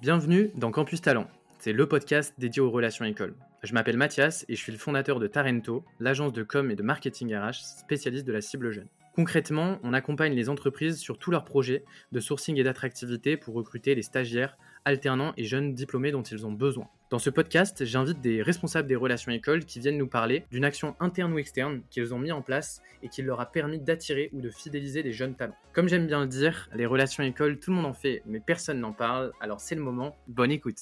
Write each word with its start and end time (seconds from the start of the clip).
Bienvenue 0.00 0.52
dans 0.54 0.70
Campus 0.70 1.00
Talent. 1.00 1.26
C'est 1.58 1.72
le 1.72 1.88
podcast 1.88 2.32
dédié 2.38 2.62
aux 2.62 2.70
relations 2.70 3.04
écoles. 3.04 3.34
Je 3.64 3.74
m'appelle 3.74 3.96
Mathias 3.96 4.44
et 4.48 4.54
je 4.54 4.60
suis 4.60 4.70
le 4.70 4.78
fondateur 4.78 5.18
de 5.18 5.26
Tarento, 5.26 5.84
l'agence 5.98 6.32
de 6.32 6.44
com 6.44 6.70
et 6.70 6.76
de 6.76 6.84
marketing 6.84 7.34
RH 7.34 7.80
spécialiste 7.80 8.24
de 8.24 8.32
la 8.32 8.40
cible 8.40 8.70
jeune. 8.70 8.86
Concrètement, 9.16 9.80
on 9.82 9.92
accompagne 9.92 10.34
les 10.34 10.48
entreprises 10.48 10.98
sur 10.98 11.18
tous 11.18 11.32
leurs 11.32 11.44
projets 11.44 11.84
de 12.12 12.20
sourcing 12.20 12.56
et 12.58 12.62
d'attractivité 12.62 13.36
pour 13.36 13.54
recruter 13.54 13.96
les 13.96 14.02
stagiaires, 14.02 14.56
alternants 14.84 15.32
et 15.36 15.42
jeunes 15.42 15.74
diplômés 15.74 16.12
dont 16.12 16.22
ils 16.22 16.46
ont 16.46 16.52
besoin. 16.52 16.88
Dans 17.10 17.18
ce 17.18 17.30
podcast, 17.30 17.86
j'invite 17.86 18.20
des 18.20 18.42
responsables 18.42 18.86
des 18.86 18.94
relations 18.94 19.32
écoles 19.32 19.64
qui 19.64 19.80
viennent 19.80 19.96
nous 19.96 20.08
parler 20.08 20.44
d'une 20.50 20.66
action 20.66 20.94
interne 21.00 21.32
ou 21.32 21.38
externe 21.38 21.80
qu'ils 21.88 22.12
ont 22.12 22.18
mis 22.18 22.32
en 22.32 22.42
place 22.42 22.82
et 23.02 23.08
qui 23.08 23.22
leur 23.22 23.40
a 23.40 23.50
permis 23.50 23.78
d'attirer 23.78 24.28
ou 24.34 24.42
de 24.42 24.50
fidéliser 24.50 25.02
les 25.02 25.12
jeunes 25.12 25.34
talents. 25.34 25.56
Comme 25.72 25.88
j'aime 25.88 26.06
bien 26.06 26.20
le 26.20 26.26
dire, 26.26 26.68
les 26.74 26.84
relations 26.84 27.22
écoles, 27.22 27.58
tout 27.60 27.70
le 27.70 27.76
monde 27.76 27.86
en 27.86 27.94
fait, 27.94 28.22
mais 28.26 28.40
personne 28.40 28.80
n'en 28.80 28.92
parle, 28.92 29.32
alors 29.40 29.58
c'est 29.58 29.74
le 29.74 29.80
moment. 29.80 30.18
Bonne 30.26 30.50
écoute. 30.50 30.80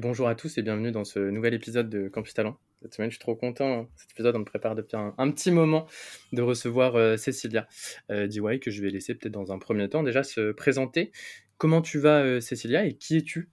Bonjour 0.00 0.28
à 0.28 0.34
tous 0.34 0.56
et 0.56 0.62
bienvenue 0.62 0.90
dans 0.90 1.04
ce 1.04 1.18
nouvel 1.18 1.52
épisode 1.52 1.90
de 1.90 2.08
Campus 2.08 2.32
Talent. 2.32 2.56
Cette 2.82 2.94
semaine, 2.94 3.10
je 3.10 3.16
suis 3.16 3.20
trop 3.20 3.34
content. 3.34 3.80
Hein. 3.80 3.88
Cet 3.96 4.12
épisode, 4.12 4.36
on 4.36 4.40
me 4.40 4.44
prépare 4.44 4.74
depuis 4.74 4.96
un, 4.96 5.30
petit 5.30 5.50
moment 5.50 5.86
de 6.32 6.42
recevoir 6.42 6.94
euh, 6.94 7.16
Cécilia 7.16 7.66
euh, 8.10 8.26
DIY, 8.26 8.60
que 8.60 8.70
je 8.70 8.82
vais 8.82 8.90
laisser 8.90 9.14
peut-être 9.14 9.32
dans 9.32 9.52
un 9.52 9.58
premier 9.58 9.88
temps 9.88 10.02
déjà 10.02 10.22
se 10.22 10.52
présenter. 10.52 11.10
Comment 11.58 11.80
tu 11.80 11.98
vas, 11.98 12.22
euh, 12.22 12.40
Cécilia, 12.42 12.84
et 12.84 12.96
qui 12.98 13.16
es-tu? 13.16 13.48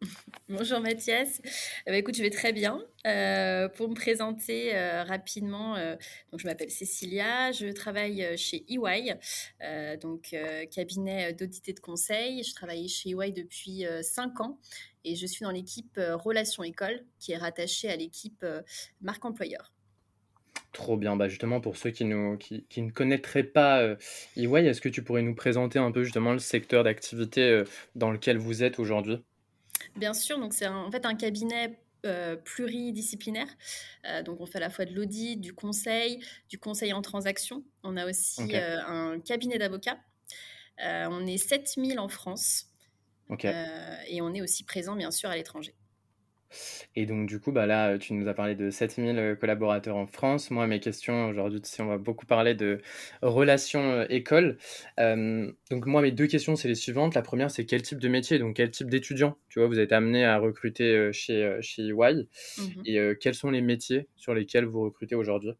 Bonjour 0.48 0.80
Mathias. 0.80 1.42
Eh 1.86 1.90
ben, 1.90 1.96
écoute, 1.96 2.16
je 2.16 2.22
vais 2.22 2.30
très 2.30 2.54
bien. 2.54 2.82
Euh, 3.06 3.68
pour 3.68 3.90
me 3.90 3.94
présenter 3.94 4.74
euh, 4.74 5.04
rapidement, 5.04 5.76
donc 6.30 6.40
je 6.40 6.46
m'appelle 6.46 6.70
Cécilia, 6.70 7.52
je 7.52 7.66
travaille 7.66 8.26
chez 8.38 8.64
EY, 8.70 9.18
donc 10.00 10.34
cabinet 10.70 11.34
d'audit 11.34 11.68
et 11.68 11.74
de 11.74 11.80
conseil. 11.80 12.42
Je 12.44 12.54
travaille 12.54 12.88
chez 12.88 13.10
EY 13.10 13.32
depuis 13.32 13.84
5 14.00 14.40
ans 14.40 14.58
et 15.04 15.14
je 15.14 15.26
suis 15.26 15.42
dans 15.44 15.50
l'équipe 15.50 15.98
Relations 15.98 16.62
École 16.62 17.04
qui 17.18 17.32
est 17.32 17.38
rattachée 17.38 17.90
à 17.90 17.96
l'équipe 17.96 18.44
marque 19.02 19.24
employeur. 19.24 19.73
Trop 20.74 20.96
bien. 20.96 21.14
Bah 21.14 21.28
justement, 21.28 21.60
pour 21.60 21.76
ceux 21.76 21.90
qui, 21.90 22.04
nous, 22.04 22.36
qui, 22.36 22.66
qui 22.68 22.82
ne 22.82 22.90
connaîtraient 22.90 23.44
pas 23.44 23.80
euh, 23.80 23.94
EY, 24.36 24.66
est-ce 24.66 24.80
que 24.80 24.88
tu 24.88 25.04
pourrais 25.04 25.22
nous 25.22 25.36
présenter 25.36 25.78
un 25.78 25.92
peu 25.92 26.02
justement 26.02 26.32
le 26.32 26.40
secteur 26.40 26.82
d'activité 26.82 27.42
euh, 27.42 27.64
dans 27.94 28.10
lequel 28.10 28.38
vous 28.38 28.64
êtes 28.64 28.80
aujourd'hui? 28.80 29.22
Bien 29.94 30.12
sûr. 30.12 30.36
Donc, 30.40 30.52
c'est 30.52 30.66
en 30.66 30.90
fait 30.90 31.06
un 31.06 31.14
cabinet 31.14 31.78
euh, 32.04 32.34
pluridisciplinaire. 32.34 33.46
donc, 34.24 34.40
on 34.40 34.46
fait 34.46 34.58
à 34.58 34.62
la 34.62 34.70
fois 34.70 34.84
de 34.84 34.92
l'audit, 34.92 35.40
du 35.40 35.54
conseil, 35.54 36.18
du 36.50 36.58
conseil 36.58 36.92
en 36.92 37.02
transaction. 37.02 37.62
On 37.84 37.96
a 37.96 38.04
aussi 38.04 38.42
un 38.52 39.20
cabinet 39.20 39.58
d'avocats. 39.58 40.00
on 40.80 41.24
est 41.24 41.38
7000 41.38 42.00
en 42.00 42.08
France. 42.08 42.66
et 43.30 44.20
on 44.20 44.34
est 44.34 44.42
aussi 44.42 44.64
présent, 44.64 44.96
bien 44.96 45.12
sûr, 45.12 45.30
à 45.30 45.36
l'étranger. 45.36 45.72
Et 46.96 47.06
donc, 47.06 47.28
du 47.28 47.40
coup, 47.40 47.52
bah 47.52 47.66
là, 47.66 47.98
tu 47.98 48.12
nous 48.14 48.28
as 48.28 48.34
parlé 48.34 48.54
de 48.54 48.70
7000 48.70 49.18
euh, 49.18 49.34
collaborateurs 49.34 49.96
en 49.96 50.06
France. 50.06 50.50
Moi, 50.50 50.66
mes 50.66 50.80
questions 50.80 51.28
aujourd'hui, 51.28 51.60
si 51.64 51.80
on 51.80 51.86
va 51.86 51.98
beaucoup 51.98 52.26
parler 52.26 52.54
de 52.54 52.80
relations 53.22 53.92
euh, 53.92 54.06
école. 54.08 54.58
Euh, 55.00 55.50
donc, 55.70 55.86
moi, 55.86 56.02
mes 56.02 56.12
deux 56.12 56.26
questions, 56.26 56.56
c'est 56.56 56.68
les 56.68 56.74
suivantes. 56.74 57.14
La 57.14 57.22
première, 57.22 57.50
c'est 57.50 57.66
quel 57.66 57.82
type 57.82 57.98
de 57.98 58.08
métier, 58.08 58.38
donc 58.38 58.56
quel 58.56 58.70
type 58.70 58.90
d'étudiant, 58.90 59.36
tu 59.48 59.58
vois, 59.58 59.68
vous 59.68 59.78
êtes 59.78 59.92
amené 59.92 60.24
à 60.24 60.38
recruter 60.38 61.12
chez, 61.12 61.58
chez 61.60 61.88
EY. 61.88 62.26
Mmh 62.58 62.82
Et 62.86 62.98
quels 63.20 63.34
sont 63.34 63.50
les 63.50 63.60
métiers 63.60 64.08
sur 64.16 64.34
lesquels 64.34 64.64
vous 64.64 64.82
recrutez 64.82 65.14
aujourd'hui? 65.14 65.52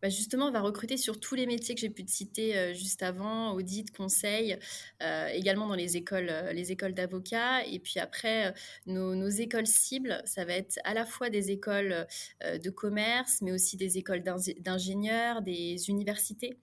Bah, 0.00 0.08
justement, 0.08 0.46
on 0.46 0.50
va 0.52 0.60
recruter 0.60 0.96
sur 0.96 1.18
tous 1.18 1.34
les 1.34 1.46
métiers 1.46 1.74
que 1.74 1.80
j'ai 1.80 1.90
pu 1.90 2.04
te 2.04 2.10
citer 2.10 2.56
euh, 2.56 2.72
juste 2.72 3.02
avant, 3.02 3.52
audit, 3.52 3.90
conseil, 3.90 4.56
euh, 5.02 5.26
également 5.28 5.66
dans 5.66 5.74
les 5.74 5.96
écoles, 5.96 6.28
euh, 6.30 6.52
les 6.52 6.70
écoles 6.70 6.94
d'avocats. 6.94 7.64
Et 7.66 7.80
puis 7.80 7.98
après, 7.98 8.54
nos, 8.86 9.28
écoles 9.28 9.66
cibles, 9.66 10.22
ça 10.24 10.44
va 10.44 10.54
être 10.54 10.78
à 10.84 10.94
la 10.94 11.04
fois 11.04 11.30
des 11.30 11.50
écoles 11.50 12.06
de 12.42 12.70
commerce, 12.70 13.40
mais 13.42 13.52
aussi 13.52 13.76
des 13.76 13.98
écoles 13.98 14.22
d'ingénieurs, 14.22 15.42
des 15.42 15.90
universités, 15.90 16.58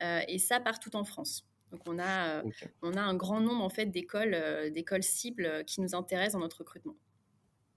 et 0.00 0.38
ça 0.38 0.60
partout 0.60 0.94
en 0.96 1.04
France. 1.04 1.46
Donc 1.70 1.80
on 1.86 1.98
a, 1.98 2.42
on 2.82 2.94
a 2.94 3.00
un 3.00 3.14
grand 3.14 3.40
nombre 3.40 3.62
en 3.62 3.68
fait 3.68 3.86
d'écoles, 3.86 4.36
d'écoles 4.72 5.02
cibles 5.02 5.64
qui 5.66 5.80
nous 5.80 5.94
intéressent 5.94 6.34
dans 6.34 6.40
notre 6.40 6.58
recrutement. 6.58 6.96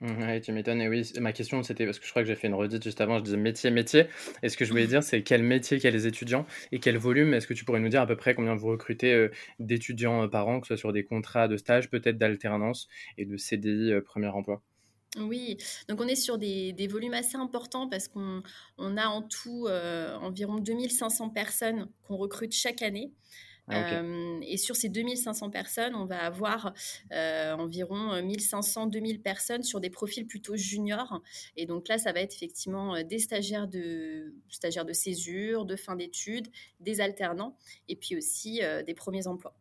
Mmh, 0.02 0.20
ouais, 0.24 0.42
tu 0.42 0.52
m'étonnes. 0.52 0.82
Et 0.82 0.88
oui, 0.88 1.12
ma 1.20 1.32
question, 1.32 1.62
c'était 1.62 1.86
parce 1.86 2.00
que 2.00 2.06
je 2.06 2.10
crois 2.10 2.24
que 2.24 2.28
j'ai 2.28 2.36
fait 2.36 2.48
une 2.48 2.56
redite 2.56 2.84
juste 2.84 3.00
avant. 3.02 3.20
Je 3.20 3.24
disais 3.24 3.38
métier, 3.38 3.70
métier. 3.70 4.08
Et 4.42 4.50
ce 4.50 4.58
que 4.58 4.66
je 4.66 4.72
voulais 4.72 4.88
dire, 4.88 5.04
c'est 5.04 5.22
quel 5.22 5.44
métier, 5.44 5.78
quels 5.80 6.08
étudiants 6.08 6.48
et 6.72 6.80
quel 6.80 6.98
volume? 6.98 7.36
Est-ce 7.36 7.46
que 7.46 7.54
tu 7.54 7.66
pourrais 7.66 7.80
nous 7.80 7.90
dire 7.90 8.02
à 8.02 8.08
peu 8.08 8.16
près 8.16 8.34
combien 8.34 8.56
vous 8.56 8.68
recrutez 8.68 9.14
euh, 9.14 9.32
d'étudiants 9.60 10.24
euh, 10.24 10.28
par 10.28 10.48
an, 10.48 10.60
que 10.60 10.66
ce 10.66 10.76
soit 10.76 10.80
sur 10.80 10.94
des 10.94 11.04
contrats 11.04 11.48
de 11.48 11.56
stage, 11.56 11.92
peut-être 11.92 12.18
d'alternance 12.18 12.88
et 13.20 13.26
de 13.26 13.38
CDI 13.38 13.92
euh, 13.92 14.02
premier 14.02 14.28
emploi? 14.28 14.64
Oui, 15.20 15.58
donc 15.88 16.02
on 16.02 16.08
est 16.08 16.16
sur 16.16 16.38
des, 16.38 16.88
volumes 16.90 17.14
assez 17.14 17.36
importants 17.36 17.88
parce 17.88 18.08
qu'on 18.08 18.42
on 18.78 18.98
a 18.98 19.08
en 19.08 19.22
tout 19.22 19.68
environ 19.68 20.56
2500 20.56 21.32
personnes 21.32 21.90
qu'on 22.04 22.16
recrute 22.16 22.54
chaque 22.54 22.82
année. 22.82 23.12
Ah, 23.72 24.02
et 24.42 24.58
sur 24.58 24.76
ces 24.76 24.90
2500 24.90 25.50
personnes, 25.50 25.96
on 25.96 26.06
va 26.06 26.24
avoir 26.24 26.74
environ 27.12 28.22
1500-2000 28.22 29.22
personnes 29.22 29.64
sur 29.64 29.80
des 29.80 29.90
profils 29.90 30.26
plutôt 30.26 30.56
juniors. 30.56 31.22
Et 31.56 31.66
donc 31.66 31.88
là, 31.88 31.98
ça 31.98 32.12
va 32.12 32.22
être 32.22 32.34
effectivement 32.34 33.02
des 33.04 33.20
stagiaires 33.20 33.68
de, 33.68 34.34
stagiaires 34.50 34.86
de 34.86 34.94
césure, 34.94 35.66
de 35.66 35.76
fin 35.76 35.96
d'études, 35.96 36.48
des 36.80 37.02
alternants, 37.02 37.56
et 37.88 37.96
puis 37.96 38.16
aussi 38.16 38.62
des 38.86 38.94
premiers 38.94 39.28
emplois. 39.28 39.56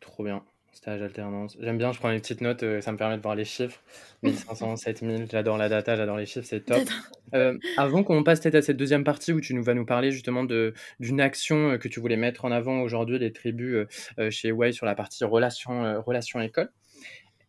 Trop 0.00 0.24
bien. 0.24 0.44
Stage 0.72 1.02
alternance. 1.02 1.56
J'aime 1.60 1.78
bien, 1.78 1.92
je 1.92 1.98
prends 1.98 2.10
les 2.10 2.20
petites 2.20 2.40
notes, 2.40 2.62
euh, 2.62 2.80
ça 2.80 2.92
me 2.92 2.96
permet 2.96 3.16
de 3.16 3.22
voir 3.22 3.34
les 3.34 3.44
chiffres. 3.44 3.82
1500, 4.22 4.76
7000, 4.76 5.26
j'adore 5.30 5.58
la 5.58 5.68
data, 5.68 5.96
j'adore 5.96 6.16
les 6.16 6.26
chiffres, 6.26 6.46
c'est 6.48 6.64
top. 6.64 6.88
Euh, 7.34 7.58
avant 7.76 8.02
qu'on 8.02 8.22
passe 8.22 8.40
peut-être 8.40 8.56
à 8.56 8.62
cette 8.62 8.76
deuxième 8.76 9.04
partie 9.04 9.32
où 9.32 9.40
tu 9.40 9.54
nous 9.54 9.62
vas 9.62 9.74
nous 9.74 9.86
parler 9.86 10.10
justement 10.10 10.44
d'une 10.44 11.20
action 11.20 11.72
euh, 11.72 11.78
que 11.78 11.88
tu 11.88 12.00
voulais 12.00 12.16
mettre 12.16 12.44
en 12.44 12.50
avant 12.50 12.80
aujourd'hui, 12.82 13.18
les 13.18 13.32
tribus 13.32 13.86
chez 14.30 14.52
Way 14.52 14.72
sur 14.72 14.86
la 14.86 14.94
partie 14.94 15.24
relation, 15.24 16.00
relation 16.02 16.40
école. 16.40 16.70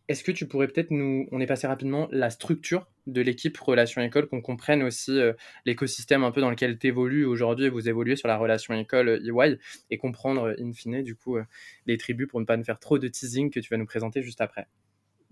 Est-ce 0.08 0.24
que 0.24 0.32
tu 0.32 0.46
pourrais 0.46 0.66
peut-être 0.66 0.90
nous, 0.90 1.28
on 1.30 1.40
est 1.40 1.46
passé 1.46 1.66
rapidement, 1.66 2.08
la 2.10 2.28
structure 2.28 2.86
de 3.06 3.20
l'équipe 3.20 3.56
relation 3.56 4.02
école, 4.02 4.28
qu'on 4.28 4.40
comprenne 4.40 4.82
aussi 4.82 5.18
euh, 5.18 5.32
l'écosystème 5.64 6.24
un 6.24 6.32
peu 6.32 6.40
dans 6.40 6.50
lequel 6.50 6.78
tu 6.78 6.88
évolues 6.88 7.24
aujourd'hui 7.24 7.66
et 7.66 7.68
vous 7.68 7.88
évoluez 7.88 8.16
sur 8.16 8.28
la 8.28 8.36
relation 8.36 8.74
école 8.74 9.22
EY 9.24 9.58
et 9.90 9.98
comprendre 9.98 10.48
euh, 10.48 10.54
in 10.60 10.72
fine 10.72 11.02
du 11.02 11.14
coup 11.14 11.36
euh, 11.36 11.44
les 11.86 11.98
tribus 11.98 12.26
pour 12.28 12.40
ne 12.40 12.44
pas 12.44 12.56
nous 12.56 12.64
faire 12.64 12.78
trop 12.80 12.98
de 12.98 13.08
teasing 13.08 13.50
que 13.50 13.60
tu 13.60 13.70
vas 13.70 13.76
nous 13.76 13.86
présenter 13.86 14.22
juste 14.22 14.40
après? 14.40 14.66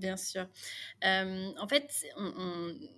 Bien 0.00 0.16
sûr. 0.16 0.49
en 1.03 1.69
fait, 1.69 2.06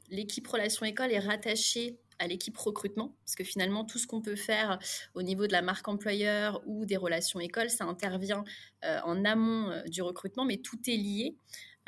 l'équipe 0.09 0.47
relation 0.47 0.87
école 0.87 1.11
est 1.11 1.19
rattachée 1.19 1.99
à 2.21 2.29
l'équipe 2.29 2.57
recrutement, 2.57 3.17
parce 3.25 3.35
que 3.35 3.43
finalement, 3.43 3.85
tout 3.85 3.99
ce 3.99 4.07
qu'on 4.07 4.23
peut 4.23 4.37
faire 4.37 4.79
au 5.15 5.23
niveau 5.23 5.49
de 5.49 5.53
la 5.53 5.63
marque 5.63 5.89
employeur 5.89 6.63
ou 6.67 6.87
des 6.87 6.97
relations 6.97 7.41
écoles, 7.41 7.71
ça 7.71 7.85
intervient 7.85 8.45
en 8.83 9.25
amont 9.25 9.83
du 9.89 10.01
recrutement, 10.03 10.45
mais 10.45 10.59
tout 10.59 10.79
est 10.89 10.97
lié. 10.97 11.37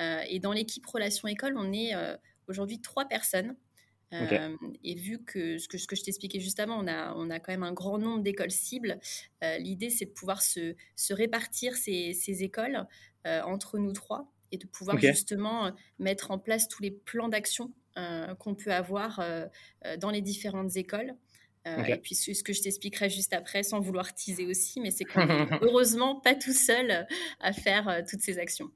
et 0.01 0.41
dans 0.41 0.53
l'équipe 0.53 0.85
relations 0.85 1.29
école, 1.29 1.55
on 1.57 1.73
est 1.73 1.93
aujourd'hui 2.49 2.81
trois 2.81 3.05
personnes. 3.05 3.55
et 4.11 4.95
vu 4.97 5.23
que 5.25 5.59
ce 5.59 5.69
que, 5.69 5.79
ce 5.79 5.87
que 5.87 5.95
je 5.95 6.03
t'expliquais 6.03 6.41
juste 6.41 6.59
avant, 6.59 6.83
on 6.83 6.89
a, 6.89 7.15
on 7.15 7.31
a 7.31 7.39
quand 7.39 7.53
même 7.53 7.63
un 7.63 7.73
grand 7.73 7.99
nombre 7.99 8.25
d'écoles 8.25 8.51
cibles, 8.51 8.99
l'idée 9.61 9.91
c'est 9.91 10.07
de 10.07 10.11
pouvoir 10.11 10.43
se, 10.43 10.75
se 10.97 11.15
répartir 11.15 11.77
ces, 11.77 12.13
ces 12.15 12.43
écoles 12.43 12.89
entre 13.25 13.79
nous 13.79 13.93
trois 13.93 14.33
et 14.53 14.59
de 14.59 14.67
pouvoir 14.67 14.99
justement 14.99 15.73
mettre 15.99 16.31
en 16.31 16.39
place 16.39 16.69
tous 16.69 16.83
les 16.83 16.91
plans 16.91 17.29
d'action 17.29 17.73
euh, 17.97 18.35
qu'on 18.35 18.57
peut 18.57 18.73
avoir 18.73 19.21
euh, 19.21 19.47
euh, 19.85 19.97
dans 19.97 20.11
les 20.11 20.21
différentes 20.21 20.77
écoles. 20.77 21.15
Et 21.65 21.97
puis 21.97 22.15
ce 22.15 22.43
que 22.43 22.53
je 22.53 22.61
t'expliquerai 22.61 23.09
juste 23.09 23.33
après, 23.33 23.63
sans 23.63 23.81
vouloir 23.81 24.13
teaser 24.13 24.45
aussi, 24.45 24.81
mais 24.81 24.91
c'est 24.91 25.05
qu'on 25.05 25.27
heureusement 25.63 26.21
pas 26.21 26.35
tout 26.35 26.53
seul 26.53 27.07
à 27.41 27.53
faire 27.55 28.03
toutes 28.07 28.21
ces 28.21 28.39
actions. 28.39 28.71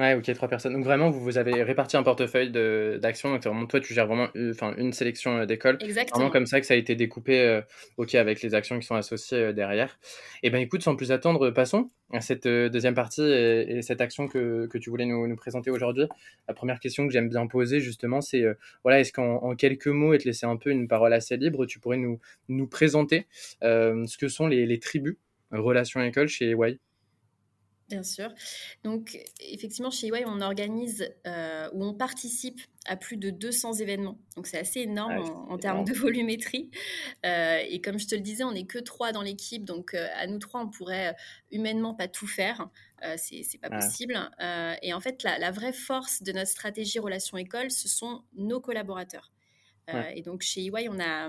Ouais, 0.00 0.14
ok, 0.14 0.32
trois 0.32 0.48
personnes. 0.48 0.72
Donc 0.72 0.84
vraiment, 0.84 1.10
vous, 1.10 1.20
vous 1.20 1.36
avez 1.36 1.62
réparti 1.62 1.94
un 1.98 2.02
portefeuille 2.02 2.50
d'actions. 2.50 3.32
Donc 3.32 3.44
vraiment, 3.44 3.66
toi, 3.66 3.80
tu 3.80 3.92
gères 3.92 4.06
vraiment 4.06 4.28
enfin, 4.50 4.74
une 4.78 4.94
sélection 4.94 5.36
euh, 5.36 5.44
d'écoles. 5.44 5.76
Exactement. 5.82 6.20
Vraiment 6.20 6.32
comme 6.32 6.46
ça 6.46 6.58
que 6.58 6.66
ça 6.66 6.72
a 6.72 6.78
été 6.78 6.94
découpé, 6.94 7.38
euh, 7.42 7.60
ok, 7.98 8.14
avec 8.14 8.40
les 8.40 8.54
actions 8.54 8.78
qui 8.78 8.86
sont 8.86 8.94
associées 8.94 9.38
euh, 9.38 9.52
derrière. 9.52 9.98
Et 10.42 10.46
eh 10.46 10.50
ben 10.50 10.58
écoute, 10.62 10.82
sans 10.82 10.96
plus 10.96 11.12
attendre, 11.12 11.50
passons 11.50 11.90
à 12.14 12.22
cette 12.22 12.48
deuxième 12.48 12.94
partie 12.94 13.20
et, 13.20 13.82
cette 13.82 14.00
action 14.00 14.26
que, 14.26 14.66
que 14.68 14.78
tu 14.78 14.88
voulais 14.88 15.04
nous, 15.04 15.28
nous 15.28 15.36
présenter 15.36 15.70
aujourd'hui. 15.70 16.06
La 16.48 16.54
première 16.54 16.80
question 16.80 17.06
que 17.06 17.12
j'aime 17.12 17.28
bien 17.28 17.46
poser, 17.46 17.80
justement, 17.80 18.22
c'est, 18.22 18.42
voilà, 18.82 19.00
est-ce 19.00 19.12
qu'en 19.12 19.54
quelques 19.54 19.86
mots, 19.86 20.14
et 20.14 20.18
te 20.18 20.24
laisser 20.24 20.46
un 20.46 20.56
peu 20.56 20.70
une 20.70 20.88
parole 20.88 21.12
assez 21.12 21.36
libre, 21.36 21.66
tu 21.66 21.78
pourrais 21.78 21.98
nous, 21.98 22.18
nous 22.48 22.66
présenter 22.66 23.26
ce 23.62 24.16
que 24.16 24.28
sont 24.28 24.48
les, 24.48 24.66
les 24.66 24.80
tribus 24.80 25.18
relations 25.52 26.02
école 26.02 26.26
chez 26.26 26.50
Y? 26.50 26.80
Bien 27.90 28.04
sûr. 28.04 28.32
Donc, 28.84 29.18
effectivement, 29.40 29.90
chez 29.90 30.06
EY, 30.06 30.24
on 30.24 30.40
organise 30.40 31.12
euh, 31.26 31.68
ou 31.72 31.84
on 31.84 31.92
participe 31.92 32.60
à 32.86 32.94
plus 32.94 33.16
de 33.16 33.30
200 33.30 33.74
événements. 33.74 34.16
Donc, 34.36 34.46
c'est 34.46 34.58
assez 34.58 34.80
énorme 34.82 35.18
en, 35.48 35.58
termes 35.58 35.84
de 35.84 35.92
volumétrie. 35.98 36.70
Euh, 37.26 37.58
et 37.68 37.80
comme 37.80 37.98
je 37.98 38.06
te 38.06 38.14
le 38.14 38.20
disais, 38.20 38.44
on 38.44 38.52
n'est 38.52 38.66
que 38.66 38.78
trois 38.78 39.10
dans 39.10 39.22
l'équipe. 39.22 39.64
Donc, 39.64 39.94
euh, 39.94 40.06
à 40.14 40.28
nous 40.28 40.38
trois, 40.38 40.62
on 40.62 40.68
pourrait 40.68 41.16
humainement 41.50 41.92
pas 41.92 42.06
tout 42.06 42.28
faire. 42.28 42.68
c'est 43.16 43.60
pas 43.60 43.70
possible. 43.70 44.14
et 44.82 44.94
en 44.94 45.00
fait, 45.00 45.24
la, 45.24 45.50
vraie 45.50 45.72
force 45.72 46.22
de 46.22 46.30
notre 46.30 46.50
stratégie 46.50 47.00
relation 47.00 47.36
école, 47.38 47.72
ce 47.72 47.88
sont 47.88 48.22
nos 48.34 48.60
collaborateurs. 48.60 49.32
Et 50.14 50.22
donc, 50.22 50.42
chez 50.42 50.64
EY, 50.64 50.88
on 50.88 51.00
a. 51.00 51.28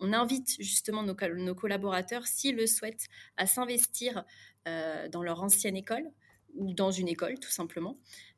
On, 0.00 0.12
invite 0.12 0.56
justement 0.60 1.02
nos, 1.02 1.14
nos 1.36 1.54
collaborateurs, 1.54 2.26
s'ils 2.26 2.56
le 2.56 2.66
souhaitent, 2.66 3.06
à 3.38 3.46
s'investir 3.46 4.24
dans 4.66 5.22
leur 5.22 5.42
ancienne 5.42 5.76
école 5.76 6.04
ou 6.54 6.72
dans 6.72 6.90
une 6.90 7.08
école 7.08 7.38
tout 7.38 7.50
simplement. 7.50 7.96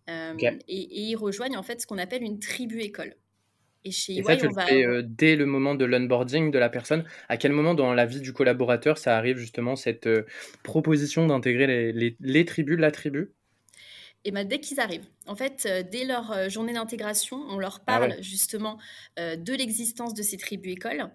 Euh, 0.08 0.34
et, 0.68 1.00
ils 1.00 1.16
rejoignent 1.16 1.56
en 1.56 1.62
fait 1.62 1.80
ce 1.80 1.86
qu'on 1.86 1.98
appelle 1.98 2.22
une 2.22 2.38
tribu 2.38 2.80
école. 2.80 3.14
Et 3.84 3.90
chez 3.90 4.16
et 4.16 4.22
ça, 4.22 4.36
tu 4.36 4.48
le 4.48 4.54
fais 4.54 4.84
euh, 4.84 5.02
dès 5.04 5.36
le 5.36 5.46
moment 5.46 5.74
de 5.74 5.84
l'onboarding 5.84 6.50
de 6.50 6.58
la 6.58 6.68
personne. 6.68 7.04
À 7.28 7.36
quel 7.36 7.52
moment 7.52 7.74
dans 7.74 7.92
la 7.92 8.06
vie 8.06 8.20
du 8.20 8.32
collaborateur 8.32 8.98
ça 8.98 9.16
arrive 9.16 9.36
justement 9.36 9.76
cette 9.76 10.08
proposition 10.62 11.26
d'intégrer 11.26 11.92
les, 11.92 12.16
les, 12.18 12.44
tribus, 12.44 12.78
la 12.78 12.90
tribu? 12.90 13.32
Et 14.24 14.32
ben, 14.32 14.46
dès 14.46 14.58
qu'ils 14.58 14.80
arrivent. 14.80 15.06
En 15.26 15.36
fait, 15.36 15.68
dès 15.92 16.04
leur 16.04 16.50
journée 16.50 16.72
d'intégration, 16.72 17.44
on 17.48 17.58
leur 17.58 17.78
ah 17.82 17.84
parle 17.86 18.16
justement 18.20 18.78
de 19.16 19.56
l'existence 19.56 20.14
de 20.14 20.22
ces 20.22 20.36
tribus 20.36 20.72
écoles, 20.72 21.08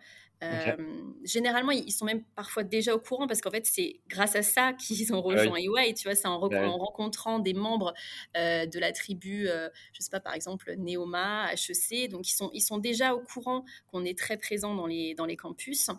généralement, 1.24 1.72
ils 1.72 1.92
sont 1.92 2.06
même 2.06 2.24
parfois 2.36 2.64
déjà 2.64 2.96
au 2.96 3.00
courant 3.00 3.28
parce 3.28 3.42
qu'en 3.42 3.52
fait, 3.52 3.66
c'est 3.66 4.02
grâce 4.08 4.36
à 4.36 4.42
ça 4.42 4.74
qu'ils 4.74 5.14
ont 5.14 5.20
ah 5.20 5.36
rejoint 5.36 5.58
EY. 5.58 5.94
Tu 5.94 6.08
vois, 6.08 6.16
c'est 6.16 6.28
en, 6.28 6.40
rencontrant 6.40 7.40
des 7.40 7.54
membres 7.54 7.94
de 8.36 8.80
la 8.80 8.92
tribu, 8.92 9.48
je 9.48 10.02
sais 10.02 10.10
pas, 10.10 10.20
par 10.20 10.34
exemple, 10.34 10.74
Neoma, 10.78 11.54
HEC. 11.54 12.10
Donc, 12.10 12.28
ils 12.28 12.34
sont, 12.34 12.50
ils 12.54 12.62
sont 12.62 12.78
déjà 12.78 13.14
au 13.14 13.22
courant 13.22 13.66
qu'on 13.88 14.04
est 14.04 14.18
très 14.18 14.38
présent 14.38 14.76
dans 14.76 14.88
les, 14.88 15.14
dans 15.16 15.26
les 15.26 15.38
campus. 15.38 15.90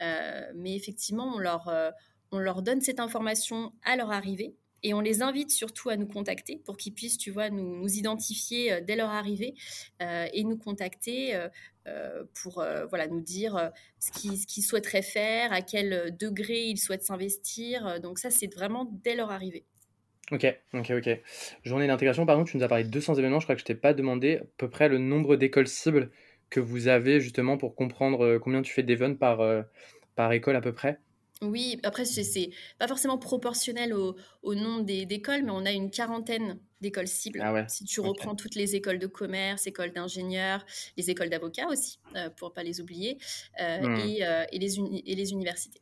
mais 0.00 0.76
effectivement, 0.76 1.32
on 1.34 1.38
leur, 1.38 1.70
on 2.30 2.38
leur 2.38 2.62
donne 2.62 2.80
cette 2.80 3.00
information 3.00 3.72
à 3.82 3.96
leur 3.96 4.10
arrivée. 4.10 4.54
Et 4.82 4.94
on 4.94 5.00
les 5.00 5.22
invite 5.22 5.50
surtout 5.50 5.88
à 5.88 5.96
nous 5.96 6.06
contacter 6.06 6.60
pour 6.64 6.76
qu'ils 6.76 6.94
puissent, 6.94 7.18
tu 7.18 7.30
vois, 7.30 7.50
nous, 7.50 7.88
identifier 7.88 8.80
dès 8.82 8.96
leur 8.96 9.10
arrivée 9.10 9.54
et 10.00 10.44
nous 10.44 10.56
contacter 10.56 11.36
euh, 11.88 12.24
pour 12.42 12.60
euh, 12.60 12.86
voilà, 12.86 13.06
nous 13.06 13.20
dire 13.20 13.56
euh, 13.56 13.68
ce 13.98 14.12
qu'ils 14.12 14.62
souhaiteraient 14.62 15.02
faire, 15.02 15.52
à 15.52 15.62
quel 15.62 16.16
degré 16.18 16.66
ils 16.66 16.78
souhaitent 16.78 17.04
s'investir. 17.04 18.00
Donc 18.00 18.18
ça, 18.18 18.30
c'est 18.30 18.52
vraiment 18.52 18.90
dès 19.04 19.14
leur 19.14 19.30
arrivée. 19.30 19.64
Ok, 20.30 20.46
ok, 20.74 20.92
ok. 20.98 21.20
Journée 21.64 21.86
d'intégration, 21.86 22.26
pardon, 22.26 22.44
tu 22.44 22.56
nous 22.56 22.62
as 22.62 22.68
parlé 22.68 22.84
de 22.84 22.90
200 22.90 23.14
événements. 23.14 23.40
Je 23.40 23.46
crois 23.46 23.54
que 23.54 23.60
je 23.60 23.64
t'ai 23.64 23.74
pas 23.74 23.94
demandé 23.94 24.38
à 24.38 24.44
peu 24.58 24.68
près 24.68 24.88
le 24.88 24.98
nombre 24.98 25.36
d'écoles 25.36 25.68
cibles 25.68 26.10
que 26.50 26.60
vous 26.60 26.88
avez 26.88 27.20
justement 27.20 27.56
pour 27.56 27.74
comprendre 27.74 28.38
combien 28.38 28.62
tu 28.62 28.72
fais 28.72 28.82
d'événements 28.82 29.16
par, 29.16 29.64
par 30.14 30.32
école 30.32 30.56
à 30.56 30.60
peu 30.60 30.72
près. 30.72 30.98
Oui, 31.42 31.78
après, 31.84 32.04
c'est 32.04 32.50
pas 32.78 32.88
forcément 32.88 33.18
proportionnel 33.18 33.94
au, 33.94 34.16
au 34.42 34.54
nombre 34.54 34.84
d'écoles, 34.84 35.42
mais 35.44 35.52
on 35.52 35.64
a 35.64 35.70
une 35.70 35.90
quarantaine 35.90 36.58
d'écoles 36.80 37.08
cibles. 37.08 37.40
Ah 37.42 37.66
si 37.68 37.84
tu 37.84 38.00
reprends 38.00 38.34
toutes 38.34 38.54
les 38.54 38.76
écoles 38.76 38.98
de 38.98 39.06
commerce, 39.06 39.66
écoles 39.66 39.92
d'ingénieurs, 39.92 40.64
les 40.96 41.10
écoles 41.10 41.28
d'avocats 41.30 41.68
aussi, 41.68 41.98
euh, 42.16 42.30
pour 42.30 42.50
ne 42.50 42.54
pas 42.54 42.62
les 42.62 42.80
oublier, 42.80 43.18
euh, 43.60 43.80
hmm. 43.80 43.96
et, 44.00 44.26
euh, 44.26 44.44
et, 44.52 44.58
les 44.58 44.78
et, 44.78 45.14
les 45.14 45.32
universités. 45.32 45.80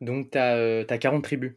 Donc, 0.00 0.30
tu 0.32 0.38
as, 0.38 0.84
as, 0.88 0.98
40 0.98 1.24
tribus 1.24 1.54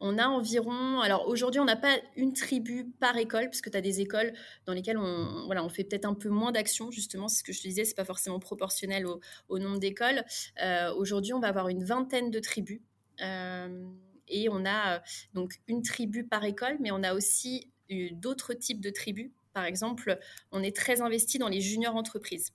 on 0.00 0.18
a 0.18 0.26
environ, 0.26 1.00
alors 1.00 1.28
aujourd'hui 1.28 1.60
on 1.60 1.64
n'a 1.64 1.76
pas 1.76 1.96
une 2.16 2.32
tribu 2.32 2.92
par 3.00 3.16
école, 3.16 3.44
parce 3.46 3.60
que 3.60 3.70
tu 3.70 3.76
as 3.76 3.80
des 3.80 4.00
écoles 4.00 4.32
dans 4.66 4.72
lesquelles 4.72 4.98
on, 4.98 5.68
fait 5.68 5.84
peut-être 5.84 6.04
un 6.04 6.14
peu 6.14 6.28
moins 6.28 6.52
d'actions, 6.52 6.90
justement, 6.90 7.26
c'est 7.26 7.38
ce 7.38 7.44
que 7.44 7.52
je 7.52 7.62
te 7.62 7.68
disais, 7.68 7.84
c'est 7.84 7.94
pas 7.94 8.04
forcément 8.04 8.38
proportionnel 8.38 9.06
au, 9.06 9.58
nombre 9.58 9.78
d'écoles. 9.78 10.22
Euh, 10.62 10.92
aujourd'hui 10.94 11.32
on 11.32 11.40
va 11.40 11.48
avoir 11.48 11.68
une 11.68 11.84
vingtaine 11.84 12.30
de 12.30 12.38
tribus, 12.38 12.80
euh, 13.20 13.84
et 14.28 14.48
on 14.48 14.64
a 14.64 14.96
euh, 14.96 14.98
donc 15.32 15.54
une 15.68 15.82
tribu 15.82 16.24
par 16.24 16.44
école, 16.44 16.76
mais 16.80 16.90
on 16.90 17.02
a 17.02 17.14
aussi 17.14 17.70
d'autres 18.12 18.54
types 18.54 18.80
de 18.80 18.90
tribus. 18.90 19.30
Par 19.52 19.64
exemple, 19.64 20.18
on 20.50 20.62
est 20.62 20.74
très 20.74 21.00
investi 21.00 21.38
dans 21.38 21.48
les 21.48 21.60
juniors 21.60 21.94
entreprises. 21.94 22.52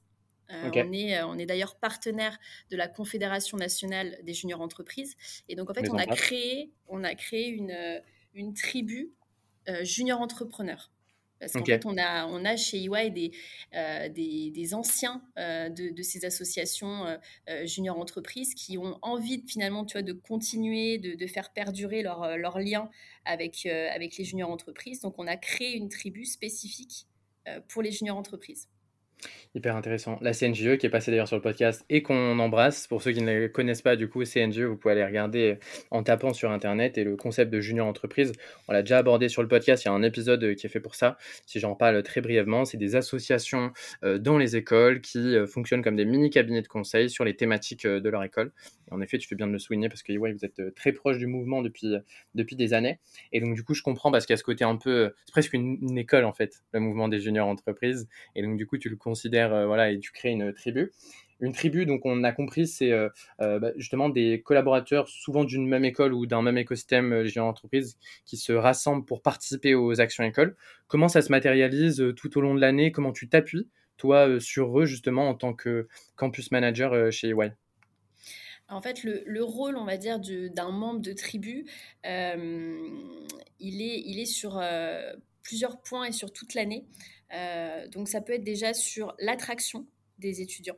Euh, 0.52 0.70
on 0.74 0.92
est, 0.94 1.18
euh, 1.18 1.28
on 1.28 1.38
est 1.38 1.46
d'ailleurs 1.46 1.76
partenaire 1.76 2.38
de 2.72 2.78
la 2.78 2.88
Confédération 2.88 3.58
nationale 3.58 4.18
des 4.24 4.34
juniors 4.34 4.62
entreprises. 4.62 5.16
Et 5.48 5.56
donc, 5.56 5.70
en 5.70 5.74
fait, 5.74 5.90
on 5.90 5.98
a, 5.98 6.06
créé, 6.06 6.72
on 6.88 7.04
a 7.04 7.14
créé 7.16 7.50
une, 7.50 7.72
euh, 7.72 8.00
une 8.34 8.54
tribu 8.54 9.12
junior 9.84 10.20
entrepreneur. 10.20 10.92
Parce 11.40 11.54
qu'en 11.54 11.64
fait, 11.64 11.86
on 11.86 11.96
a, 12.00 12.26
on 12.26 12.44
a 12.44 12.58
chez 12.58 12.84
EY 12.84 13.12
des, 13.12 13.32
des, 14.10 14.50
des, 14.50 14.74
anciens 14.74 15.22
de, 15.38 15.94
de, 15.94 16.02
ces 16.02 16.26
associations 16.26 17.06
junior 17.66 18.00
entreprises 18.00 18.56
qui 18.56 18.80
ont 18.80 18.98
envie 19.04 19.44
finalement 19.48 19.86
tu 19.86 19.94
vois, 19.94 20.02
de 20.02 20.14
continuer, 20.14 20.98
de, 20.98 21.14
de 21.14 21.28
faire 21.28 21.54
perdurer 21.54 22.02
leur, 22.02 22.36
leur 22.36 22.58
lien 22.58 22.90
avec, 23.26 23.68
avec 23.68 24.18
les 24.18 24.24
juniors 24.24 24.50
entreprises. 24.50 25.02
Donc, 25.02 25.20
on 25.20 25.28
a 25.28 25.38
créé 25.38 25.76
une 25.76 25.90
tribu 25.90 26.26
spécifique 26.26 27.06
pour 27.68 27.84
les 27.84 27.92
juniors 27.92 28.18
entreprises. 28.18 28.68
Hyper 29.56 29.76
intéressant. 29.76 30.20
La 30.22 30.34
CNGE 30.34 30.78
qui 30.78 30.86
est 30.86 30.92
passée 30.92 31.10
d'ailleurs 31.10 31.28
sur 31.28 31.36
le 31.36 31.42
podcast 31.42 31.84
et 31.90 32.04
qu'on 32.04 32.38
embrasse. 32.38 32.86
Pour 32.86 33.02
ceux 33.02 33.12
qui 33.12 33.24
ne 33.24 33.48
connaissent 33.48 33.82
pas 33.82 33.96
du 33.96 34.08
coup 34.08 34.24
CNGE, 34.24 34.62
vous 34.62 34.78
pouvez 34.78 34.92
aller 34.92 35.04
regarder 35.06 35.58
en 35.90 36.04
tapant 36.04 36.34
sur 36.34 36.52
internet 36.52 37.00
et 37.00 37.04
le 37.04 37.16
concept 37.16 37.52
de 37.52 37.60
junior 37.60 37.88
entreprise. 37.88 38.32
On 38.68 38.74
l'a 38.74 38.84
déjà 38.84 39.00
abordé 39.00 39.28
sur 39.28 39.42
le 39.42 39.48
podcast, 39.48 39.84
il 39.84 39.88
y 39.88 39.90
a 39.90 39.94
un 39.94 40.04
épisode 40.04 40.54
qui 40.54 40.68
est 40.68 40.70
fait 40.70 40.80
pour 40.80 40.94
ça. 40.94 41.18
Si 41.48 41.60
j'en 41.60 41.74
parle 41.74 42.04
très 42.04 42.22
brièvement, 42.22 42.64
c'est 42.64 42.78
des 42.78 42.96
associations 42.96 43.72
euh, 44.04 44.20
dans 44.20 44.38
les 44.38 44.56
écoles 44.56 45.02
qui 45.02 45.18
euh, 45.18 45.48
fonctionnent 45.48 45.82
comme 45.82 45.96
des 45.96 46.06
mini 46.06 46.30
cabinets 46.30 46.62
de 46.62 46.68
conseil 46.68 47.10
sur 47.10 47.26
les 47.26 47.36
thématiques 47.36 47.86
euh, 47.86 48.00
de 48.00 48.10
leur 48.10 48.24
école. 48.24 48.52
Et 48.90 48.94
en 48.94 49.02
effet, 49.02 49.18
tu 49.18 49.28
fais 49.28 49.36
bien 49.36 49.48
de 49.48 49.52
le 49.52 49.60
souligner 49.60 49.90
parce 49.90 50.04
que 50.04 50.16
ouais, 50.16 50.32
vous 50.32 50.46
êtes 50.46 50.76
très 50.76 50.92
proche 50.92 51.18
du 51.18 51.26
mouvement 51.26 51.64
depuis, 51.64 51.96
depuis 52.36 52.56
des 52.56 52.74
années. 52.74 53.00
Et 53.32 53.40
donc 53.40 53.56
du 53.56 53.64
coup, 53.64 53.74
je 53.74 53.82
comprends 53.82 54.12
parce 54.12 54.28
qu'il 54.28 54.34
y 54.34 54.36
a 54.36 54.38
ce 54.38 54.44
côté 54.44 54.64
un 54.64 54.78
peu, 54.78 55.12
c'est 55.26 55.32
presque 55.32 55.54
une, 55.54 55.98
école 55.98 56.26
en 56.26 56.34
fait, 56.34 56.62
le 56.72 56.80
mouvement 56.80 57.08
des 57.08 57.20
juniors 57.20 57.48
entreprises. 57.48 58.08
Et 58.36 58.44
donc 58.44 58.58
du 58.58 58.68
coup, 58.68 58.78
tu 58.78 58.90
le 58.90 58.96
euh, 59.14 59.66
voilà, 59.66 59.92
et 59.92 60.00
tu 60.00 60.12
crées 60.12 60.30
une 60.30 60.54
tribu. 60.54 60.92
Une 61.42 61.54
tribu, 61.54 61.86
donc 61.86 62.06
on 62.06 62.24
a 62.24 62.34
compris, 62.34 62.68
c'est 62.68 62.92
euh, 62.92 63.08
euh, 63.40 63.60
bah, 63.60 63.72
justement 63.78 64.10
des 64.10 64.42
collaborateurs, 64.42 65.08
souvent 65.08 65.46
d'une 65.46 65.66
même 65.68 65.86
école 65.86 66.14
ou 66.14 66.26
d'un 66.26 66.42
même 66.42 66.58
écosystème 66.58 67.14
euh, 67.14 67.42
entreprise, 67.42 67.98
qui 68.26 68.36
se 68.36 68.52
rassemblent 68.52 69.06
pour 69.06 69.22
participer 69.22 69.74
aux 69.74 70.02
actions 70.02 70.26
écoles. 70.26 70.58
Comment 70.88 71.08
ça 71.08 71.22
se 71.22 71.32
matérialise 71.32 72.04
tout 72.18 72.38
au 72.38 72.42
long 72.42 72.56
de 72.56 72.60
l'année? 72.60 72.92
Comment 72.92 73.14
tu 73.14 73.30
t'appuies, 73.30 73.70
toi, 73.96 74.40
sur 74.42 74.82
eux, 74.82 74.86
justement, 74.86 75.30
en 75.30 75.34
tant 75.34 75.54
que 75.54 75.88
campus 76.16 76.52
manager 76.52 77.12
chez 77.12 77.30
EY 77.30 77.54
en 78.72 78.82
fait, 78.82 79.04
le, 79.04 79.44
rôle, 79.44 79.78
on 79.78 79.86
va 79.86 79.98
dire, 79.98 80.20
d'un 80.20 80.70
membre 80.70 81.00
de 81.00 81.12
tribu, 81.14 81.66
il, 82.04 82.12
est, 83.60 84.04
il 84.06 84.20
est 84.20 84.28
sur 84.28 84.62
plusieurs 85.42 85.82
points 85.82 86.06
et 86.06 86.12
sur 86.12 86.32
toute 86.32 86.54
l'année. 86.54 86.86
Euh, 87.34 87.88
donc 87.88 88.08
ça 88.08 88.22
peut 88.22 88.34
être 88.34 88.44
déjà 88.44 88.74
sur 88.74 89.16
l'attraction 89.20 89.86
des 90.18 90.42
étudiants. 90.42 90.78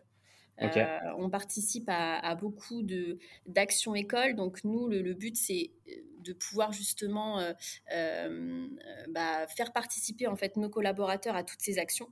Euh, 0.61 0.99
on 1.17 1.31
participe 1.31 1.85
à, 1.87 2.35
beaucoup 2.35 2.83
de 2.83 3.17
d'actions 3.47 3.95
écoles. 3.95 4.35
Donc 4.35 4.63
nous, 4.63 4.87
le, 4.87 5.13
but 5.13 5.35
c'est 5.35 5.71
de 6.19 6.33
pouvoir 6.33 6.71
justement 6.71 7.39
euh, 7.91 8.67
bah, 9.09 9.47
faire 9.47 9.73
participer 9.73 10.27
en 10.27 10.35
fait 10.35 10.57
nos 10.57 10.69
collaborateurs 10.69 11.35
à 11.35 11.43
toutes 11.43 11.61
ces 11.61 11.79
actions, 11.79 12.09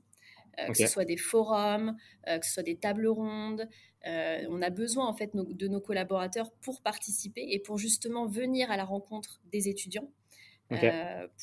que 0.67 0.73
ce 0.73 0.87
soit 0.87 1.05
des 1.05 1.17
forums, 1.17 1.95
que 2.25 2.43
ce 2.43 2.53
soit 2.53 2.63
des 2.63 2.77
tables 2.77 3.07
rondes. 3.07 3.67
on 4.03 4.61
a 4.63 4.69
besoin 4.71 5.05
en 5.05 5.13
fait 5.13 5.29
de 5.35 5.67
nos 5.67 5.81
collaborateurs 5.81 6.51
pour 6.61 6.81
participer 6.81 7.45
et 7.51 7.59
pour 7.59 7.77
justement 7.77 8.25
venir 8.25 8.71
à 8.71 8.77
la 8.77 8.85
rencontre 8.85 9.41
des 9.51 9.69
étudiants 9.69 10.09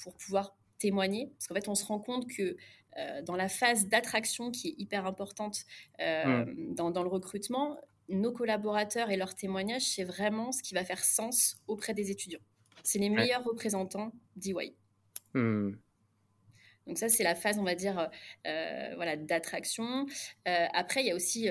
pour 0.03 0.17
pouvoir 0.17 0.57
témoigner. 0.79 1.31
Parce 1.39 1.47
qu'en 1.47 1.55
fait, 1.55 1.69
on 1.69 1.75
se 1.75 1.85
rend 1.85 2.01
compte 2.01 2.27
que 2.29 2.57
euh, 2.99 3.23
dans 3.23 3.37
la 3.37 3.49
phase 3.49 3.89
d'attraction 3.89 4.51
qui 4.51 4.69
est 4.69 4.75
hyper 4.79 5.07
importante 5.07 5.65
euh, 6.01 6.45
mmh. 6.45 6.75
dans, 6.75 7.03
le 7.03 7.09
recrutement, 7.09 7.79
nos 8.09 8.33
collaborateurs 8.33 9.11
et 9.11 9.17
leurs 9.17 9.35
témoignages, 9.35 9.83
c'est 9.83 10.05
vraiment 10.05 10.53
ce 10.53 10.63
qui 10.63 10.75
va 10.75 10.85
faire 10.85 11.05
sens 11.05 11.57
auprès 11.67 11.95
des 11.95 12.11
étudiants. 12.11 12.41
C'est 12.83 12.99
les 12.99 13.11
meilleurs 13.11 13.45
représentants 13.45 14.13
d'EY. 14.37 14.75
Mmh. 15.35 15.73
Donc 16.87 16.99
ça, 16.99 17.09
c'est 17.09 17.25
la 17.25 17.35
phase, 17.35 17.59
on 17.59 17.65
va 17.65 17.75
dire, 17.75 18.09
euh, 18.47 18.93
voilà, 18.95 19.17
d'attraction. 19.17 20.07
après, 20.45 21.03
il 21.03 21.09
y 21.09 21.11
a 21.11 21.17
aussi 21.17 21.49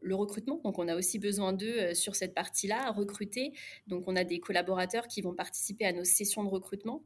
le 0.00 0.14
recrutement. 0.14 0.62
Donc, 0.64 0.78
on 0.78 0.88
a 0.88 0.96
aussi 0.96 1.18
besoin 1.18 1.52
d'eux 1.52 1.92
sur 1.92 2.16
cette 2.16 2.32
partie-là, 2.32 2.90
recruter. 2.92 3.52
Donc, 3.86 4.04
on 4.06 4.16
a 4.16 4.24
des 4.24 4.40
collaborateurs 4.40 5.06
qui 5.06 5.20
vont 5.20 5.34
participer 5.34 5.84
à 5.84 5.92
nos 5.92 6.04
sessions 6.04 6.42
de 6.42 6.48
recrutement. 6.48 7.04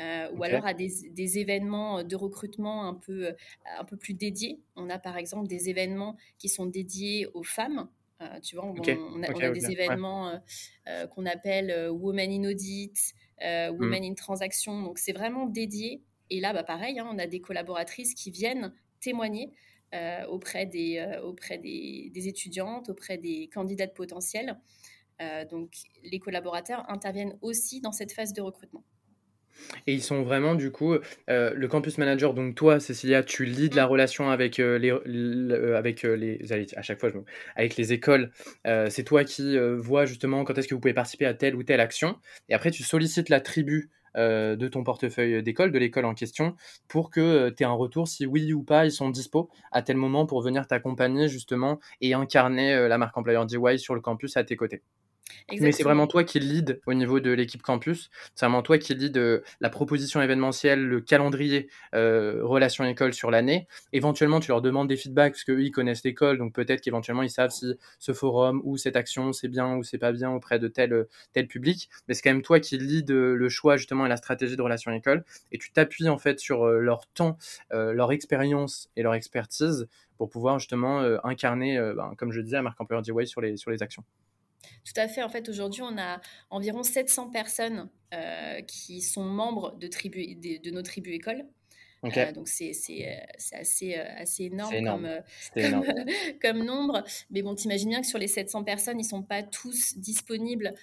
Euh, 0.00 0.30
ou 0.32 0.44
alors 0.44 0.64
à 0.64 0.72
des, 0.72 1.38
événements 1.38 2.02
de 2.02 2.16
recrutement 2.16 2.88
un 2.88 2.94
peu, 2.94 3.34
un 3.78 3.84
peu 3.84 3.96
plus 3.96 4.14
dédiés. 4.14 4.60
On 4.76 4.88
a 4.88 4.98
par 4.98 5.18
exemple 5.18 5.46
des 5.46 5.68
événements 5.68 6.16
qui 6.38 6.48
sont 6.48 6.66
dédiés 6.66 7.26
aux 7.34 7.42
femmes. 7.42 7.88
Euh, 8.22 8.40
tu 8.40 8.56
vois, 8.56 8.66
on, 8.66 9.22
a, 9.22 9.50
des 9.50 9.70
événements 9.70 10.40
euh, 10.86 11.06
qu'on 11.06 11.26
appelle 11.26 11.90
Women 11.90 12.30
in 12.32 12.50
Audit, 12.50 13.14
euh, 13.42 13.70
Women 13.70 14.04
in 14.04 14.14
Transaction. 14.14 14.82
Donc, 14.82 14.98
c'est 14.98 15.12
vraiment 15.12 15.46
dédié. 15.46 16.02
Et 16.28 16.40
là, 16.40 16.52
bah, 16.52 16.62
pareil, 16.62 16.98
hein, 16.98 17.08
on 17.10 17.18
a 17.18 17.26
des 17.26 17.40
collaboratrices 17.40 18.14
qui 18.14 18.30
viennent 18.30 18.72
témoigner 19.00 19.50
euh, 19.94 20.26
auprès, 20.26 20.66
des, 20.66 20.98
euh, 20.98 21.22
auprès 21.22 21.58
des, 21.58 22.10
des, 22.12 22.28
étudiantes, 22.28 22.90
auprès 22.90 23.16
des 23.16 23.48
candidates 23.52 23.94
potentielles. 23.94 24.58
donc, 25.50 25.74
les 26.02 26.18
collaborateurs 26.18 26.88
interviennent 26.88 27.36
aussi 27.42 27.80
dans 27.80 27.92
cette 27.92 28.12
phase 28.12 28.32
de 28.32 28.40
recrutement. 28.40 28.84
Et 29.86 29.94
ils 29.94 30.02
sont 30.02 30.22
vraiment, 30.22 30.54
du 30.54 30.70
coup, 30.70 30.94
euh, 31.28 31.52
le 31.54 31.68
campus 31.68 31.98
manager, 31.98 32.34
donc 32.34 32.54
toi, 32.54 32.80
Cécilia, 32.80 33.22
tu 33.22 33.44
leads 33.44 33.76
la 33.76 33.86
relation 33.86 34.30
avec 34.30 34.58
euh, 34.58 34.78
les, 34.78 34.90
euh, 34.90 35.76
avec 35.76 36.02
les, 36.02 36.40
à 36.76 36.82
chaque 36.82 37.00
fois, 37.00 37.10
avec 37.56 37.76
les 37.76 37.92
écoles. 37.92 38.30
c'est 38.64 39.04
toi 39.04 39.24
qui 39.24 39.58
vois 39.78 40.06
justement 40.06 40.44
quand 40.44 40.56
est-ce 40.58 40.68
que 40.68 40.74
vous 40.74 40.80
pouvez 40.80 40.94
participer 40.94 41.26
à 41.26 41.34
telle 41.34 41.54
ou 41.56 41.62
telle 41.62 41.80
action. 41.80 42.16
Et 42.48 42.54
après, 42.54 42.70
tu 42.70 42.82
sollicites 42.82 43.28
la 43.28 43.40
tribu 43.40 43.90
de 44.16 44.68
ton 44.68 44.82
portefeuille 44.82 45.42
d'école, 45.42 45.70
de 45.70 45.78
l'école 45.78 46.04
en 46.04 46.14
question, 46.14 46.56
pour 46.88 47.10
que 47.10 47.50
tu 47.50 47.62
aies 47.62 47.66
un 47.66 47.72
retour 47.72 48.08
si 48.08 48.26
oui 48.26 48.52
ou 48.52 48.62
pas 48.62 48.84
ils 48.84 48.92
sont 48.92 49.08
dispo 49.08 49.50
à 49.70 49.82
tel 49.82 49.96
moment 49.96 50.26
pour 50.26 50.42
venir 50.42 50.66
t'accompagner 50.66 51.28
justement 51.28 51.78
et 52.00 52.14
incarner 52.14 52.88
la 52.88 52.98
marque 52.98 53.16
employeur 53.16 53.46
DY 53.46 53.78
sur 53.78 53.94
le 53.94 54.00
campus 54.00 54.36
à 54.36 54.44
tes 54.44 54.56
côtés. 54.56 54.82
Mais 55.60 55.72
c'est 55.72 55.82
vraiment 55.82 56.06
toi 56.06 56.24
qui 56.24 56.40
lead 56.40 56.80
au 56.86 56.94
niveau 56.94 57.20
de 57.20 57.30
l'équipe 57.30 57.62
campus. 57.62 58.10
C'est 58.34 58.46
vraiment 58.46 58.62
toi 58.62 58.78
qui 58.78 58.94
lead 58.94 59.16
euh, 59.16 59.40
la 59.60 59.70
proposition 59.70 60.22
événementielle, 60.22 60.86
le 60.86 61.00
calendrier 61.00 61.68
euh, 61.94 62.40
relation 62.42 62.84
école 62.84 63.14
sur 63.14 63.30
l'année. 63.30 63.66
Éventuellement, 63.92 64.40
tu 64.40 64.48
leur 64.48 64.62
demandes 64.62 64.88
des 64.88 64.96
feedbacks 64.96 65.32
parce 65.32 65.44
qu'eux, 65.44 65.62
ils 65.62 65.70
connaissent 65.70 66.04
l'école. 66.04 66.38
Donc 66.38 66.52
peut-être 66.52 66.80
qu'éventuellement, 66.80 67.22
ils 67.22 67.30
savent 67.30 67.50
si 67.50 67.74
ce 67.98 68.12
forum 68.12 68.60
ou 68.64 68.76
cette 68.76 68.96
action, 68.96 69.32
c'est 69.32 69.48
bien 69.48 69.76
ou 69.76 69.82
c'est 69.82 69.98
pas 69.98 70.12
bien 70.12 70.30
auprès 70.30 70.58
de 70.58 70.68
tel, 70.68 71.06
tel 71.32 71.46
public. 71.46 71.88
Mais 72.08 72.14
c'est 72.14 72.22
quand 72.22 72.32
même 72.32 72.42
toi 72.42 72.60
qui 72.60 72.78
lead 72.78 73.10
euh, 73.10 73.34
le 73.34 73.48
choix 73.48 73.76
justement 73.76 74.06
et 74.06 74.08
la 74.08 74.16
stratégie 74.16 74.56
de 74.56 74.62
relation 74.62 74.92
école. 74.92 75.24
Et 75.52 75.58
tu 75.58 75.72
t'appuies 75.72 76.08
en 76.08 76.18
fait 76.18 76.38
sur 76.38 76.66
leur 76.66 77.06
temps, 77.08 77.36
leur 77.70 78.12
expérience 78.12 78.90
et 78.96 79.02
leur 79.02 79.14
expertise 79.14 79.88
pour 80.16 80.28
pouvoir 80.28 80.58
justement 80.58 81.00
incarner, 81.24 81.78
ben, 81.96 82.12
comme 82.16 82.32
je 82.32 82.40
disais, 82.40 82.56
à 82.56 82.62
Marc 82.62 82.80
Employer 82.80 83.02
DY 83.02 83.26
sur 83.26 83.40
les, 83.40 83.56
sur 83.56 83.70
les 83.70 83.82
actions. 83.82 84.04
Tout 84.84 85.00
à 85.00 85.08
fait. 85.08 85.22
En 85.22 85.28
fait, 85.28 85.48
aujourd'hui, 85.48 85.82
on 85.82 85.98
a 85.98 86.20
environ 86.50 86.82
700 86.82 87.30
personnes 87.30 87.88
euh, 88.12 88.60
qui 88.62 89.02
sont 89.02 89.22
membres 89.22 89.76
de, 89.76 89.86
tribu, 89.86 90.34
de, 90.34 90.70
nos 90.70 90.82
tribus 90.82 91.14
écoles. 91.14 91.46
Euh, 92.02 92.32
donc 92.32 92.48
c'est 92.48 92.70
assez, 93.52 93.94
euh, 93.94 94.04
assez 94.16 94.44
énorme, 94.44 94.72
Comme, 95.54 95.84
Comme, 96.42 96.64
nombre. 96.64 97.04
Mais 97.30 97.42
bon, 97.42 97.54
t'imagines 97.54 97.90
bien 97.90 98.00
que 98.00 98.08
sur 98.08 98.18
les 98.18 98.26
700 98.26 98.64
personnes, 98.64 98.98
ils 98.98 99.04
ne 99.04 99.08
sont 99.08 99.22
pas 99.22 99.44
tous 99.44 99.96
disponibles 99.96 100.74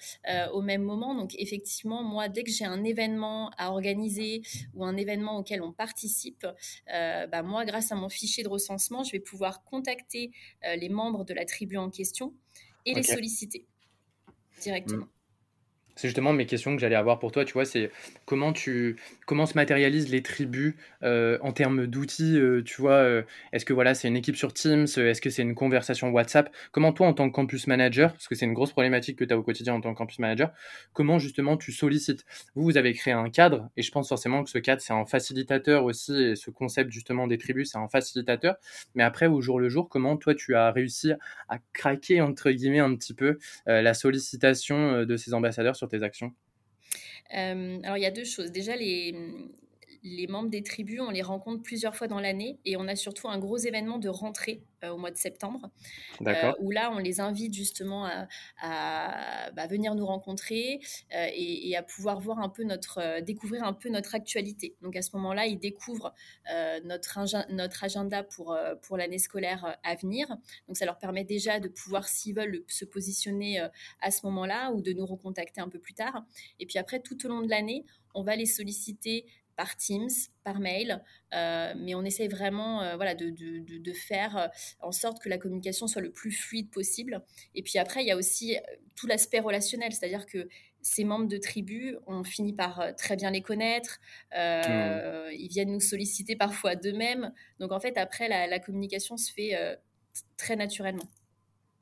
au 0.54 0.62
même 0.62 0.82
moment. 0.82 1.14
Donc 1.14 1.34
effectivement, 1.38 2.02
moi, 2.02 2.30
dès 2.30 2.44
que 2.44 2.50
j'ai 2.50 2.64
un 2.64 2.82
événement 2.82 3.50
à 3.58 3.72
organiser 3.72 4.40
ou 4.72 4.86
un 4.86 4.96
événement 4.96 5.36
auquel 5.36 5.60
on 5.60 5.72
participe, 5.72 6.46
bah, 6.86 7.42
moi, 7.42 7.66
grâce 7.66 7.92
à 7.92 7.94
mon 7.94 8.08
fichier 8.08 8.42
de 8.42 8.48
recensement, 8.48 9.04
je 9.04 9.12
vais 9.12 9.20
pouvoir 9.20 9.64
contacter 9.64 10.30
les 10.62 10.88
membres 10.88 11.26
de 11.26 11.34
la 11.34 11.44
tribu 11.44 11.76
en 11.76 11.90
question 11.90 12.32
et 12.86 12.94
les 12.94 13.02
solliciter 13.02 13.66
directement. 14.62 15.04
Mm. 15.04 15.17
C'est 15.98 16.06
justement 16.06 16.32
mes 16.32 16.46
questions 16.46 16.76
que 16.76 16.80
j'allais 16.80 16.94
avoir 16.94 17.18
pour 17.18 17.32
toi, 17.32 17.44
tu 17.44 17.54
vois, 17.54 17.64
c'est 17.64 17.90
comment 18.24 18.52
tu 18.52 18.96
comment 19.26 19.46
se 19.46 19.54
matérialisent 19.54 20.10
les 20.10 20.22
tribus 20.22 20.74
euh, 21.02 21.38
en 21.42 21.50
termes 21.50 21.88
d'outils, 21.88 22.38
euh, 22.38 22.62
tu 22.62 22.80
vois, 22.80 22.92
euh, 22.92 23.22
est-ce 23.52 23.64
que 23.64 23.72
voilà, 23.72 23.94
c'est 23.94 24.06
une 24.06 24.16
équipe 24.16 24.36
sur 24.36 24.54
Teams, 24.54 24.84
est-ce 24.84 25.20
que 25.20 25.28
c'est 25.28 25.42
une 25.42 25.56
conversation 25.56 26.10
WhatsApp? 26.10 26.54
Comment 26.70 26.92
toi 26.92 27.08
en 27.08 27.14
tant 27.14 27.28
que 27.28 27.34
campus 27.34 27.66
manager, 27.66 28.12
parce 28.12 28.28
que 28.28 28.36
c'est 28.36 28.46
une 28.46 28.54
grosse 28.54 28.70
problématique 28.70 29.18
que 29.18 29.24
tu 29.24 29.34
as 29.34 29.38
au 29.38 29.42
quotidien 29.42 29.74
en 29.74 29.80
tant 29.80 29.92
que 29.92 29.98
campus 29.98 30.20
manager, 30.20 30.52
comment 30.92 31.18
justement 31.18 31.56
tu 31.56 31.72
sollicites? 31.72 32.24
Vous 32.54 32.62
vous 32.62 32.76
avez 32.76 32.92
créé 32.92 33.12
un 33.12 33.28
cadre 33.28 33.68
et 33.76 33.82
je 33.82 33.90
pense 33.90 34.08
forcément 34.08 34.44
que 34.44 34.50
ce 34.50 34.58
cadre 34.58 34.80
c'est 34.80 34.92
un 34.92 35.04
facilitateur 35.04 35.82
aussi 35.82 36.14
et 36.14 36.36
ce 36.36 36.50
concept 36.50 36.92
justement 36.92 37.26
des 37.26 37.38
tribus, 37.38 37.72
c'est 37.72 37.78
un 37.78 37.88
facilitateur, 37.88 38.54
mais 38.94 39.02
après 39.02 39.26
au 39.26 39.40
jour 39.40 39.58
le 39.58 39.68
jour, 39.68 39.88
comment 39.88 40.16
toi 40.16 40.36
tu 40.36 40.54
as 40.54 40.70
réussi 40.70 41.10
à 41.48 41.58
craquer 41.72 42.20
entre 42.20 42.52
guillemets 42.52 42.78
un 42.78 42.94
petit 42.94 43.14
peu 43.14 43.38
la 43.66 43.94
sollicitation 43.94 45.04
de 45.04 45.16
ces 45.16 45.34
ambassadeurs 45.34 45.74
sur 45.74 45.87
tes 45.88 46.02
actions? 46.02 46.32
Euh, 47.34 47.80
Alors, 47.82 47.96
il 47.96 48.02
y 48.02 48.06
a 48.06 48.10
deux 48.10 48.24
choses. 48.24 48.50
Déjà, 48.52 48.76
les, 48.76 49.14
les 50.02 50.26
membres 50.26 50.50
des 50.50 50.62
tribus, 50.62 51.00
on 51.00 51.10
les 51.10 51.22
rencontre 51.22 51.62
plusieurs 51.62 51.96
fois 51.96 52.06
dans 52.06 52.20
l'année 52.20 52.58
et 52.64 52.76
on 52.76 52.86
a 52.88 52.96
surtout 52.96 53.28
un 53.28 53.38
gros 53.38 53.56
événement 53.56 53.98
de 53.98 54.08
rentrée 54.08 54.62
euh, 54.84 54.90
au 54.90 54.96
mois 54.96 55.10
de 55.10 55.16
septembre, 55.16 55.70
euh, 56.24 56.52
où 56.60 56.70
là 56.70 56.92
on 56.92 56.98
les 56.98 57.18
invite 57.20 57.52
justement 57.52 58.08
à, 58.60 59.50
bah, 59.50 59.66
venir 59.66 59.96
nous 59.96 60.06
rencontrer 60.06 60.80
euh, 61.14 61.26
et, 61.34 61.76
à 61.76 61.82
pouvoir 61.82 62.20
voir 62.20 62.38
un 62.38 62.48
peu 62.48 62.62
notre, 62.62 63.20
découvrir 63.22 63.64
un 63.64 63.72
peu 63.72 63.88
notre 63.88 64.14
actualité. 64.14 64.76
Donc 64.82 64.94
à 64.94 65.02
ce 65.02 65.10
moment-là, 65.16 65.46
ils 65.46 65.58
découvrent 65.58 66.14
notre, 66.84 67.52
notre 67.52 67.84
agenda 67.84 68.22
pour, 68.22 68.56
pour 68.82 68.96
l'année 68.96 69.18
scolaire 69.18 69.76
à 69.82 69.94
venir. 69.96 70.28
Donc 70.66 70.76
ça 70.76 70.84
leur 70.84 70.98
permet 70.98 71.24
déjà 71.24 71.60
de 71.60 71.68
pouvoir, 71.68 72.08
s'ils 72.08 72.34
veulent, 72.34 72.64
se 72.68 72.84
positionner 72.84 73.60
à 74.00 74.10
ce 74.10 74.24
moment-là 74.26 74.72
ou 74.72 74.80
de 74.80 74.92
nous 74.92 75.06
recontacter 75.06 75.60
un 75.60 75.68
peu 75.68 75.78
plus 75.78 75.94
tard. 75.94 76.24
Et 76.58 76.66
puis 76.66 76.78
après, 76.78 77.00
tout 77.00 77.24
au 77.26 77.28
long 77.28 77.42
de 77.42 77.48
l'année, 77.48 77.84
on 78.14 78.22
va 78.22 78.36
les 78.36 78.46
solliciter 78.46 79.26
par 79.58 79.76
Teams, 79.76 80.08
par 80.44 80.60
mail, 80.60 81.02
euh, 81.34 81.74
mais 81.76 81.96
on 81.96 82.04
essaie 82.04 82.28
vraiment 82.28 82.80
euh, 82.80 82.94
voilà, 82.94 83.16
de, 83.16 83.28
de, 83.30 83.78
de, 83.78 83.92
faire 83.92 84.36
euh, 84.36 84.46
en 84.80 84.92
sorte 84.92 85.20
que 85.20 85.28
la 85.28 85.36
communication 85.36 85.88
soit 85.88 86.00
le 86.00 86.12
plus 86.12 86.30
fluide 86.30 86.70
possible. 86.70 87.24
Et 87.56 87.62
puis 87.64 87.80
après, 87.80 88.02
il 88.02 88.06
y 88.06 88.12
a 88.12 88.16
aussi 88.16 88.56
tout 88.94 89.08
l'aspect 89.08 89.40
relationnel, 89.40 89.92
c'est-à-dire 89.92 90.26
que 90.26 90.48
ces 90.80 91.02
membres 91.02 91.26
de 91.26 91.38
tribu, 91.38 91.96
on 92.06 92.22
finit 92.22 92.52
par 92.52 92.94
très 92.96 93.16
bien 93.16 93.32
les 93.32 93.42
connaître, 93.42 93.98
mmh. 94.32 95.32
ils 95.32 95.48
viennent 95.50 95.72
nous 95.72 95.80
solliciter 95.80 96.36
parfois 96.36 96.76
d'eux-mêmes. 96.76 97.32
Donc 97.58 97.72
en 97.72 97.80
fait, 97.80 97.98
après, 97.98 98.28
la, 98.28 98.46
la 98.46 98.60
communication 98.60 99.16
se 99.16 99.32
fait 99.32 99.56
très 100.36 100.54
naturellement. 100.54 101.08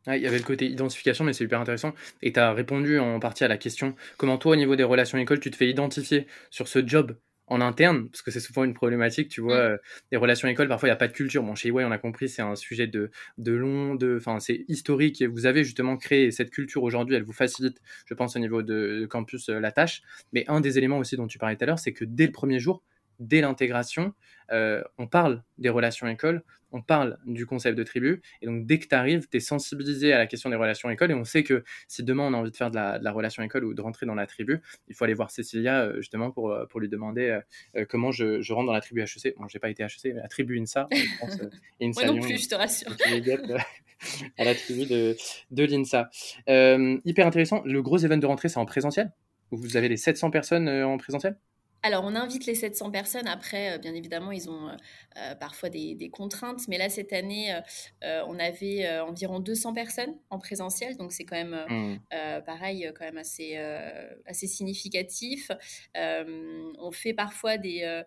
il 0.07 0.17
y 0.17 0.27
avait 0.27 0.39
le 0.39 0.45
côté 0.45 0.67
identification, 0.67 1.27
mais 1.27 1.35
c'est 1.35 1.45
hyper 1.45 1.61
intéressant. 1.61 1.93
Et 2.23 2.33
tu 2.33 2.41
as 2.41 2.55
répondu 2.55 2.99
en 2.99 3.21
partie 3.21 3.45
à 3.45 3.49
la 3.49 3.59
question 3.59 3.95
comment 4.17 4.39
toi, 4.39 4.53
au 4.53 4.57
niveau 4.57 4.77
des 4.77 4.85
relations 4.85 5.19
écoles, 5.19 5.41
tu 5.41 5.51
te 5.51 5.57
fais 5.57 5.69
identifier 5.69 6.27
sur 6.51 6.69
ce 6.69 6.85
job? 6.85 7.17
En 7.49 7.61
interne, 7.61 8.09
parce 8.09 8.23
que 8.23 8.31
c'est 8.31 8.41
souvent 8.41 8.65
une 8.65 8.75
problématique, 8.75 9.29
tu 9.29 9.41
vois, 9.41 9.71
mmh. 9.71 9.79
les 10.13 10.17
relations 10.19 10.49
écoles, 10.49 10.69
parfois 10.69 10.89
il 10.89 10.91
n'y 10.91 10.97
a 10.97 10.99
pas 10.99 11.09
de 11.09 11.13
culture. 11.13 11.43
Bon, 11.43 11.55
chez 11.55 11.69
EY, 11.69 11.85
on 11.85 11.91
a 11.91 11.99
compris, 11.99 12.29
c'est 12.29 12.43
un 12.43 12.57
sujet 12.57 12.87
de, 12.87 13.11
de 13.39 13.53
long, 13.53 13.95
de, 13.95 14.17
enfin, 14.17 14.41
c'est 14.41 14.65
historique, 14.69 15.23
et 15.23 15.27
vous 15.27 15.47
avez 15.47 15.65
justement 15.65 15.97
créé 15.97 16.31
cette 16.31 16.51
culture 16.51 16.83
aujourd'hui, 16.83 17.15
elle 17.15 17.23
vous 17.23 17.33
facilite, 17.33 17.81
je 18.07 18.15
pense, 18.15 18.37
au 18.37 18.39
niveau 18.39 18.63
de, 18.63 19.07
campus, 19.09 19.49
la 19.49 19.73
tâche. 19.73 20.03
Mais 20.33 20.45
un 20.49 20.61
des 20.61 20.79
éléments 20.79 20.99
aussi 20.99 21.17
dont 21.17 21.27
tu 21.27 21.39
parlais 21.39 21.57
tout 21.57 21.65
à 21.65 21.67
l'heure, 21.67 21.79
c'est 21.79 21.93
que 21.93 22.05
dès 22.05 22.27
le 22.27 22.33
premier 22.33 22.59
jour, 22.59 22.83
dès 23.21 23.41
l'intégration, 23.41 24.15
on 24.51 25.07
parle 25.11 25.43
des 25.59 25.71
relations 25.71 26.07
écoles, 26.07 26.43
on 26.73 26.83
parle 26.83 27.19
du 27.27 27.47
concept 27.47 27.79
de 27.79 27.83
tribu. 27.83 28.23
Et 28.43 28.47
donc, 28.47 28.67
dès 28.67 28.79
que 28.79 28.87
tu 28.87 28.95
arrives, 28.95 29.29
tu 29.29 29.37
es 29.37 29.41
sensibilisé 29.41 30.13
à 30.13 30.19
la 30.19 30.27
question 30.27 30.51
des 30.51 30.57
relations 30.57 30.91
écoles. 30.91 31.11
Et 31.11 31.15
on 31.15 31.25
sait 31.25 31.43
que 31.43 31.65
si 31.89 32.03
demain 32.03 32.25
on 32.25 32.35
a 32.35 32.37
envie 32.37 32.51
de 32.51 32.57
faire 32.57 32.71
de 32.71 32.77
la, 32.77 33.13
relation 33.13 33.43
école 33.43 33.65
ou 33.65 33.75
de 33.75 33.81
rentrer 33.81 34.05
dans 34.05 34.15
la 34.15 34.27
tribu, 34.27 34.61
il 34.89 34.95
faut 34.95 35.05
aller 35.05 35.15
voir 35.15 35.31
Cécilia 35.31 35.83
euh, 35.83 35.97
justement 35.97 36.31
pour, 36.31 36.51
euh, 36.51 36.67
pour 36.67 36.81
lui 36.81 36.89
demander 36.89 37.41
euh, 37.77 37.85
comment 37.89 38.13
je, 38.13 38.53
rentre 38.53 38.67
dans 38.67 38.73
la 38.73 38.81
tribu 38.81 39.01
HEC. 39.03 39.37
Bon, 39.39 39.49
j'ai 39.49 39.59
pas 39.59 39.71
été 39.71 39.83
HEC, 39.83 40.15
mais 40.15 40.21
la 40.21 40.29
tribu 40.29 40.61
INSA. 40.61 40.89
Je 40.93 41.19
pense, 41.21 41.39
Moi 41.81 42.05
non 42.05 42.21
plus, 42.21 42.43
je 42.43 42.49
te 42.49 42.55
rassure. 42.55 42.91
à 44.39 44.45
la 44.45 44.55
tribu 44.55 44.85
de, 44.85 45.17
de 45.51 45.65
l'INSA. 45.65 46.11
hyper 47.05 47.27
intéressant. 47.27 47.63
Le 47.65 47.81
gros 47.83 47.99
événement 47.99 48.17
de 48.21 48.27
rentrée, 48.27 48.49
c'est 48.49 48.59
en 48.59 48.67
présentiel? 48.67 49.13
Vous 49.51 49.77
avez 49.77 49.89
les 49.89 49.97
700 49.97 50.31
personnes 50.31 50.69
en 50.69 50.97
présentiel? 50.99 51.37
Alors, 51.87 52.03
on 52.05 52.17
invite 52.17 52.47
les 52.47 52.57
700 52.57 52.91
personnes. 52.91 53.29
Après, 53.29 53.75
euh, 53.75 53.79
bien 53.79 53.95
évidemment, 53.95 54.33
ils 54.33 54.51
ont 54.51 54.69
euh, 54.69 54.73
euh, 55.19 55.35
parfois 55.37 55.69
des, 55.69 56.11
contraintes. 56.13 56.67
Mais 56.67 56.79
là, 56.79 56.89
cette 56.89 57.13
année, 57.13 57.57
on 58.03 58.39
avait 58.39 59.01
environ 59.01 59.41
200 59.41 59.75
personnes 59.75 60.15
en 60.31 60.39
présentiel. 60.39 60.97
Donc, 60.97 61.13
c'est 61.13 61.25
quand 61.25 61.37
même 61.37 61.57
mmh. 61.69 62.43
pareil, 62.45 62.91
quand 62.97 63.05
même 63.05 63.19
assez, 63.19 63.57
assez 64.27 64.47
significatif. 64.47 65.51
on 65.95 66.91
fait 66.93 67.13
parfois 67.13 67.59
des, 67.59 68.03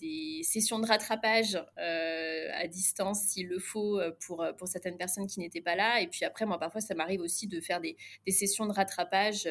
des 0.00 0.40
sessions 0.42 0.78
de 0.78 0.86
rattrapage 0.86 1.58
à 1.76 2.66
distance 2.68 3.22
s'il 3.22 3.48
le 3.48 3.58
faut 3.58 4.00
pour, 4.26 4.46
pour 4.56 4.68
certaines 4.68 4.96
personnes 4.96 5.26
qui 5.26 5.40
n'étaient 5.40 5.60
pas 5.60 5.74
là. 5.74 6.00
Et 6.00 6.06
puis 6.06 6.24
après, 6.24 6.46
moi, 6.46 6.58
parfois, 6.58 6.80
ça 6.80 6.94
m'arrive 6.94 7.20
aussi 7.20 7.48
de 7.48 7.60
faire 7.60 7.80
des, 7.80 7.96
des, 8.24 8.32
sessions 8.32 8.66
de 8.66 8.72
rattrapage 8.72 9.48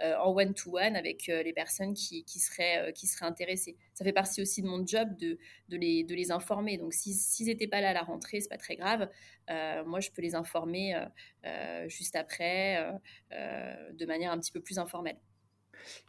en 0.00 0.32
one-to-one 0.32 0.96
avec 0.96 1.26
les 1.26 1.52
personnes 1.52 1.94
qui, 1.94 2.24
qui 2.24 2.38
seraient 2.38 2.92
qui 2.96 3.06
seraient 3.06 3.26
intéressés. 3.26 3.76
Ça 3.94 4.04
fait 4.04 4.12
partie 4.12 4.40
aussi 4.40 4.62
de 4.62 4.66
mon 4.66 4.84
job 4.86 5.16
de, 5.18 5.38
de, 5.68 5.76
les, 5.76 6.02
de 6.02 6.14
les 6.14 6.32
informer. 6.32 6.78
Donc, 6.78 6.94
s'ils 6.94 7.46
n'étaient 7.46 7.68
pas 7.68 7.80
là 7.80 7.90
à 7.90 7.92
la 7.92 8.02
rentrée, 8.02 8.40
c'est 8.40 8.48
pas 8.48 8.56
très 8.56 8.76
grave. 8.76 9.08
Euh, 9.50 9.84
moi, 9.84 10.00
je 10.00 10.10
peux 10.10 10.22
les 10.22 10.34
informer 10.34 10.94
euh, 10.94 11.04
euh, 11.44 11.88
juste 11.88 12.16
après, 12.16 12.82
de 13.30 14.06
manière 14.06 14.32
un 14.32 14.38
petit 14.38 14.52
peu 14.52 14.60
plus 14.60 14.78
informelle. 14.78 15.18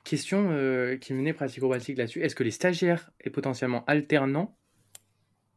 Question 0.03 0.97
qui 1.01 1.13
menait 1.13 1.33
pratico-pratique 1.33 1.97
là-dessus. 1.97 2.23
Est-ce 2.23 2.35
que 2.35 2.43
les 2.43 2.51
stagiaires 2.51 3.11
et 3.21 3.29
potentiellement 3.29 3.83
alternants 3.85 4.57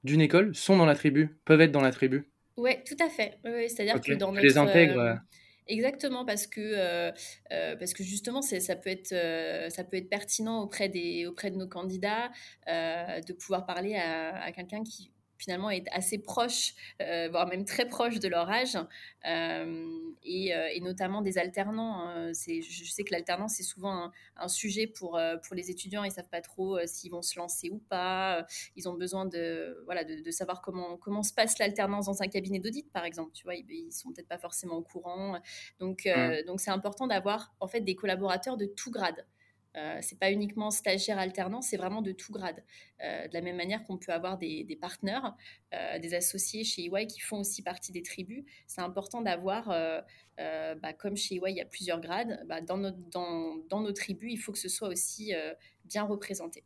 d'une 0.03 0.21
école 0.21 0.55
sont 0.55 0.77
dans 0.77 0.87
la 0.87 0.95
tribu, 0.95 1.39
peuvent 1.45 1.61
être 1.61 1.73
dans 1.73 1.81
la 1.81 1.93
tribu? 1.93 2.31
Oui, 2.57 2.73
tout 2.85 2.97
à 3.03 3.09
fait. 3.09 3.39
C'est-à-dire 3.45 4.01
que 4.01 4.15
dans 4.15 4.33
notre... 4.33 4.47
les 4.47 4.59
intègres 4.59 5.21
Exactement, 5.71 6.25
parce 6.25 6.49
que, 6.49 6.61
heu 6.61 7.13
heu, 7.53 7.77
parce 7.79 7.93
que 7.95 8.03
justement, 8.03 8.43
ça 8.43 8.75
peut 8.77 8.91
être, 8.91 9.13
heu, 9.13 9.71
ça 9.71 9.85
peut 9.85 9.97
être 9.99 10.09
pertinent 10.11 10.61
auprès 10.63 10.89
des 10.89 11.27
auprès 11.27 11.51
de 11.53 11.57
nos 11.57 11.69
candidats, 11.69 12.31
de 12.67 13.33
pouvoir 13.33 13.67
parler 13.67 13.95
à 13.95 14.51
quelqu'un 14.53 14.83
qui 14.83 15.13
finalement 15.41 15.71
est 15.71 15.87
assez 15.93 16.19
proche, 16.19 16.75
heu, 17.03 17.29
voire 17.31 17.47
même 17.49 17.65
très 17.65 17.87
proche 17.89 18.19
de 18.21 18.29
leur 18.29 18.49
âge, 18.51 18.77
et 20.23 20.55
heu 20.55 20.67
et 20.73 20.81
notamment 20.81 21.23
des 21.23 21.39
alternants, 21.39 22.01
hein. 22.09 22.33
C'est 22.35 22.63
je 22.63 22.91
sais 22.91 23.05
que 23.05 23.13
l'alternance, 23.13 23.55
c'est 23.57 23.63
souvent 23.63 23.93
un 23.93 24.13
un 24.37 24.49
sujet 24.49 24.87
pour, 24.87 25.21
pour 25.47 25.55
les 25.57 25.71
étudiants. 25.71 26.05
Ils 26.05 26.13
savent 26.13 26.29
pas 26.31 26.41
trop, 26.41 26.79
s'ils 26.87 27.11
vont 27.11 27.23
se 27.23 27.39
lancer 27.39 27.71
ou 27.71 27.79
pas, 27.79 28.47
ils 28.77 28.89
ont 28.89 28.95
besoin 28.95 29.27
de 29.27 29.83
voilà, 29.85 30.05
de 30.05 30.21
de 30.23 30.31
savoir 30.31 30.63
comment 30.63 30.97
comment 30.97 31.23
se 31.23 31.33
passe 31.35 31.59
l'alternance 31.59 32.07
dans 32.07 32.23
un 32.23 32.29
cabinet 32.29 32.59
d'audit, 32.59 32.91
par 32.93 33.05
exemple, 33.05 33.33
tu 33.33 33.45
vois? 33.45 33.55
Ils 33.55 33.71
ils 33.71 33.93
sont 33.93 34.13
peut-être 34.13 34.29
pas 34.29 34.39
forcément 34.39 34.77
au 34.77 34.83
courant, 34.83 35.39
donc 35.79 36.09
Mmh. 36.15 36.37
donc 36.47 36.61
c'est 36.61 36.71
important 36.71 37.07
d'avoir, 37.07 37.55
en 37.61 37.69
fait, 37.69 37.81
des 37.81 37.95
collaborateurs 37.95 38.57
de 38.57 38.67
tout 38.67 38.91
grade. 38.91 39.27
Heu, 39.77 39.99
c'est 40.03 40.19
pas 40.19 40.33
uniquement 40.33 40.71
stagiaire, 40.71 41.19
alternant, 41.19 41.63
c'est 41.63 41.77
vraiment 41.77 42.03
de 42.03 42.13
tout 42.13 42.33
grade. 42.33 42.63
Heu, 43.05 43.29
de 43.29 43.35
la 43.35 43.41
même 43.41 43.57
manière 43.57 43.85
qu'on 43.85 43.99
peut 43.99 44.13
avoir 44.13 44.37
des 44.39 44.79
partenaires, 44.81 45.35
heu, 45.75 45.99
des 46.01 46.15
associés 46.15 46.65
chez 46.65 46.85
EY 46.87 47.07
qui 47.07 47.21
font 47.21 47.39
aussi 47.41 47.63
partie 47.63 47.93
des 47.93 48.03
tribus. 48.03 48.45
C'est 48.67 48.81
important 48.83 49.21
d'avoir, 49.23 49.71
heu, 49.71 50.01
bah, 50.83 50.93
comme 50.93 51.17
chez 51.17 51.37
EY, 51.37 51.51
il 51.51 51.57
y 51.57 51.61
a 51.61 51.67
plusieurs 51.67 52.01
grades, 52.01 52.45
bah, 52.49 52.61
dans 52.61 52.77
nos 52.79 53.93
tribus, 53.93 54.33
il 54.33 54.39
faut 54.39 54.53
que 54.53 54.59
ce 54.59 54.69
soit 54.69 54.89
aussi, 54.89 55.33
bien 55.85 56.03
représenté. 56.05 56.65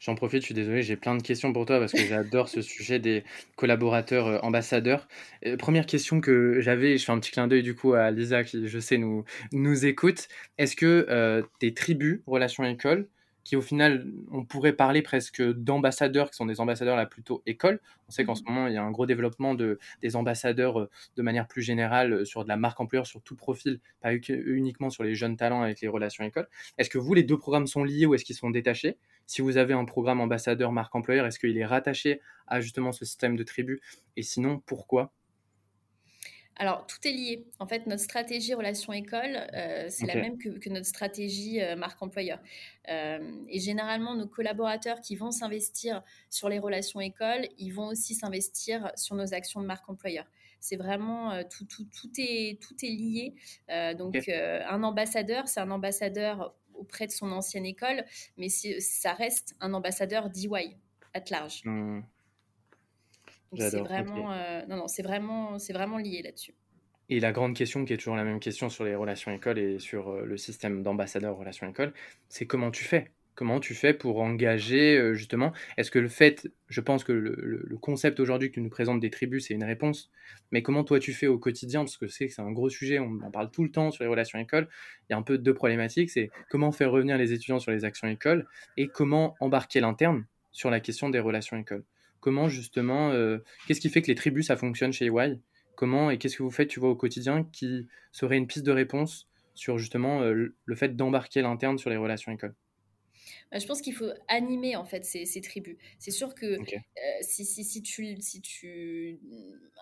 J'en 0.00 0.14
profite, 0.14 0.40
je 0.40 0.46
suis 0.46 0.54
désolé, 0.54 0.82
j'ai 0.82 0.96
plein 0.96 1.14
de 1.14 1.22
questions 1.22 1.52
pour 1.52 1.66
toi 1.66 1.78
parce 1.78 1.92
que 1.94 2.04
j'adore 2.04 2.48
ce 2.48 2.62
sujet 2.62 2.98
des 2.98 3.22
collaborateurs, 3.56 4.28
heu, 4.28 4.38
ambassadeurs. 4.42 5.08
Heu, 5.46 5.56
1 5.56 5.86
question 5.86 6.20
que 6.20 6.60
j'avais, 6.60 6.96
je 6.98 7.04
fais 7.04 7.12
un 7.12 7.18
petit 7.20 7.30
clin 7.32 7.46
d'œil 7.48 7.62
du 7.62 7.74
coup 7.74 7.92
à 7.94 8.10
Lisa 8.10 8.42
qui, 8.44 8.66
je 8.68 8.78
sais, 8.78 8.98
nous 8.98 9.24
nous 9.52 9.84
écoute. 9.86 10.28
Est-ce 10.58 10.74
que, 10.76 11.06
heu, 11.10 11.50
tes 11.58 11.74
tribus 11.74 12.20
relations 12.26 12.64
école, 12.64 13.08
qui 13.50 13.56
au 13.56 13.62
final, 13.62 14.06
on 14.30 14.44
pourrait 14.44 14.72
parler 14.74 15.02
presque 15.02 15.42
d'ambassadeurs, 15.42 16.30
qui 16.30 16.36
sont 16.36 16.46
des 16.46 16.60
ambassadeurs 16.60 16.96
là 16.96 17.06
plutôt 17.06 17.42
école. 17.46 17.80
On 18.08 18.12
sait 18.12 18.22
Mmh 18.22 18.26
qu'en 18.26 18.34
ce 18.36 18.42
mh. 18.42 18.46
moment, 18.48 18.68
il 18.68 18.74
y 18.74 18.76
a 18.76 18.82
un 18.82 18.90
gros 18.92 19.06
développement 19.06 19.54
de 19.54 19.78
des 20.02 20.14
ambassadeurs, 20.16 20.78
heu, 20.80 20.90
de 21.16 21.22
manière 21.22 21.48
plus 21.48 21.62
générale, 21.62 22.12
heu, 22.12 22.24
sur 22.24 22.44
de 22.44 22.48
la 22.48 22.56
marque 22.56 22.80
employeur, 22.80 23.06
sur 23.06 23.22
tout 23.22 23.36
profil, 23.36 23.80
pas 24.00 24.12
uniquement 24.14 24.90
sur 24.90 25.02
les 25.04 25.14
jeunes 25.14 25.36
talents 25.36 25.62
avec 25.62 25.80
les 25.80 25.88
relations 25.88 26.24
écoles. 26.24 26.48
Est-ce 26.78 26.90
que 26.90 26.98
vous, 26.98 27.14
les 27.14 27.22
2 27.24 27.38
programmes 27.38 27.66
sont 27.66 27.84
liés 27.84 28.06
ou 28.06 28.14
est-ce 28.14 28.24
qu'ils 28.24 28.36
sont 28.36 28.50
détachés? 28.50 28.98
Si 29.26 29.42
vous 29.42 29.56
avez 29.56 29.74
un 29.74 29.84
programme 29.84 30.20
ambassadeur 30.20 30.72
marque 30.72 30.94
employeur, 30.94 31.26
est-ce 31.26 31.38
qu'il 31.38 31.56
est 31.58 31.66
rattaché 31.66 32.20
à 32.46 32.60
justement 32.60 32.92
ce 32.92 33.04
système 33.04 33.36
de 33.36 33.42
tribu? 33.42 33.80
Et 34.16 34.22
sinon 34.22 34.58
pourquoi? 34.60 35.12
Alors, 36.60 36.86
tout 36.86 36.98
est 37.08 37.12
lié. 37.12 37.46
En 37.58 37.66
fait, 37.66 37.86
notre 37.86 38.02
stratégie 38.02 38.52
relation 38.52 38.92
école, 38.92 39.48
heu, 39.54 39.86
c'est 39.88 40.04
la 40.06 40.16
même 40.16 40.36
que 40.36 40.50
que 40.58 40.68
notre 40.68 40.84
stratégie, 40.86 41.58
heu, 41.62 41.74
marque 41.74 42.02
employeur. 42.02 42.38
Hem 42.84 43.46
et 43.48 43.58
généralement, 43.60 44.14
nos 44.14 44.26
collaborateurs 44.28 45.00
qui 45.00 45.16
vont 45.16 45.30
s'investir 45.30 46.02
sur 46.28 46.50
les 46.50 46.58
relations 46.58 47.00
écoles, 47.00 47.48
ils 47.56 47.70
vont 47.70 47.86
aussi 47.86 48.14
s'investir 48.14 48.92
sur 48.94 49.16
nos 49.16 49.32
actions 49.32 49.62
de 49.62 49.66
marque 49.66 49.88
employeur. 49.88 50.26
C'est 50.60 50.76
vraiment, 50.76 51.42
tout 51.44 51.64
tout 51.64 51.86
tout 51.86 52.10
est 52.18 52.60
tout 52.62 52.76
est 52.84 52.88
lié. 52.90 53.34
Donc, 53.96 54.28
un 54.28 54.82
ambassadeur, 54.82 55.48
c'est 55.48 55.60
un 55.60 55.70
ambassadeur 55.70 56.54
auprès 56.74 57.06
de 57.06 57.12
son 57.12 57.32
ancienne 57.32 57.64
école, 57.64 58.04
mais 58.36 58.50
ça 58.50 59.14
reste 59.14 59.54
un 59.60 59.72
ambassadeur 59.72 60.28
d'EY, 60.28 60.76
at 61.14 61.24
large. 61.30 61.64
Mmh. 61.64 62.02
Donc 63.52 63.60
c'est 63.62 63.80
vraiment, 63.80 64.32
heu, 64.32 64.66
non, 64.68 64.76
non, 64.76 64.88
c'est 64.88 65.02
vraiment 65.02 65.58
c'est 65.58 65.72
vraiment 65.72 65.98
lié 65.98 66.22
là-dessus. 66.22 66.54
Et 67.08 67.18
la 67.20 67.32
grande 67.32 67.56
question 67.56 67.84
qui 67.84 67.92
est 67.92 67.96
toujours 67.96 68.14
la 68.16 68.24
même 68.24 68.38
question 68.40 68.68
sur 68.70 68.84
les 68.84 68.94
relations 68.94 69.32
écoles 69.32 69.58
et 69.58 69.78
sur, 69.80 70.10
heu, 70.12 70.24
le 70.26 70.36
système 70.36 70.82
d'ambassadeur 70.82 71.36
relations 71.36 71.68
écoles, 71.68 71.92
c'est 72.28 72.46
comment 72.46 72.70
tu 72.70 72.84
fais? 72.84 73.12
Comment 73.34 73.58
tu 73.60 73.74
fais 73.74 73.94
pour 73.94 74.20
engager, 74.20 74.96
heu, 74.98 75.14
justement? 75.14 75.52
Est-ce 75.76 75.90
que 75.90 75.98
le 75.98 76.08
fait 76.08 76.48
je 76.68 76.80
pense 76.80 77.02
que 77.04 77.12
le 77.12 77.34
le 77.36 77.62
le 77.64 77.78
concept 77.78 78.20
aujourd'hui 78.20 78.50
que 78.50 78.54
tu 78.54 78.60
nous 78.60 78.68
présentes 78.70 79.00
des 79.00 79.10
tribus, 79.10 79.46
c'est 79.48 79.54
une 79.54 79.64
réponse, 79.64 80.10
mais 80.52 80.62
comment 80.62 80.84
toi 80.84 81.00
tu 81.00 81.12
fais 81.12 81.26
au 81.26 81.38
quotidien? 81.38 81.80
Parce 81.80 81.96
que 81.96 82.06
sais 82.06 82.28
que 82.28 82.32
c'est 82.34 82.42
un 82.42 82.52
gros 82.52 82.68
sujet, 82.70 82.98
on 83.00 83.20
en 83.22 83.30
parle 83.32 83.50
tout 83.50 83.64
le 83.64 83.70
temps 83.72 83.90
sur 83.90 84.04
les 84.04 84.10
relations 84.10 84.38
écoles. 84.38 84.68
Il 85.08 85.12
y 85.12 85.14
a 85.14 85.18
un 85.18 85.22
peu 85.22 85.38
2 85.38 85.54
problématiques, 85.54 86.10
c'est 86.10 86.30
comment 86.48 86.70
faire 86.72 86.90
revenir 86.92 87.18
les 87.18 87.32
étudiants 87.32 87.58
sur 87.60 87.72
les 87.72 87.84
actions 87.84 88.08
écoles 88.08 88.46
et 88.76 88.88
comment 88.88 89.34
embarquer 89.40 89.80
l'interne 89.80 90.26
sur 90.52 90.70
la 90.70 90.78
question 90.80 91.08
des 91.10 91.20
relations 91.20 91.56
écoles? 91.56 91.84
Comment 92.20 92.48
justement, 92.48 93.12
heu, 93.12 93.44
qu'est-ce 93.66 93.80
qui 93.80 93.88
fait 93.90 94.02
que 94.02 94.08
les 94.08 94.14
tribus, 94.14 94.46
ça 94.48 94.56
fonctionne 94.56 94.92
chez 94.92 95.06
EY? 95.06 95.40
Comment 95.74 96.10
et 96.10 96.18
qu'est-ce 96.18 96.36
que 96.36 96.42
vous 96.42 96.50
faites, 96.50 96.68
tu 96.68 96.80
vois, 96.80 96.90
au 96.90 96.96
quotidien 96.96 97.44
qui 97.44 97.88
serait 98.12 98.36
une 98.38 98.46
piste 98.46 98.66
de 98.66 98.72
réponse 98.72 99.28
sur 99.54 99.78
justement, 99.78 100.22
heu, 100.22 100.32
l 100.32 100.52
le 100.66 100.74
fait 100.76 100.96
d'embarquer 100.96 101.42
l'interne 101.42 101.78
sur 101.78 101.90
les 101.90 101.96
relations 101.96 102.32
écoles? 102.32 102.54
Bah, 103.50 103.58
je 103.58 103.66
pense 103.66 103.80
qu'il 103.82 103.94
faut 103.94 104.10
animer 104.28 104.76
en 104.76 104.84
fait 104.84 105.04
ces 105.04 105.26
ces 105.26 105.40
tribus. 105.40 105.76
C'est 105.98 106.10
sûr 106.10 106.34
que, 106.34 106.60
OK. 106.60 106.80
si 107.22 107.44
si 107.44 107.64
si 107.64 107.82
tu 107.82 108.16
si 108.20 108.40
tu 108.40 109.20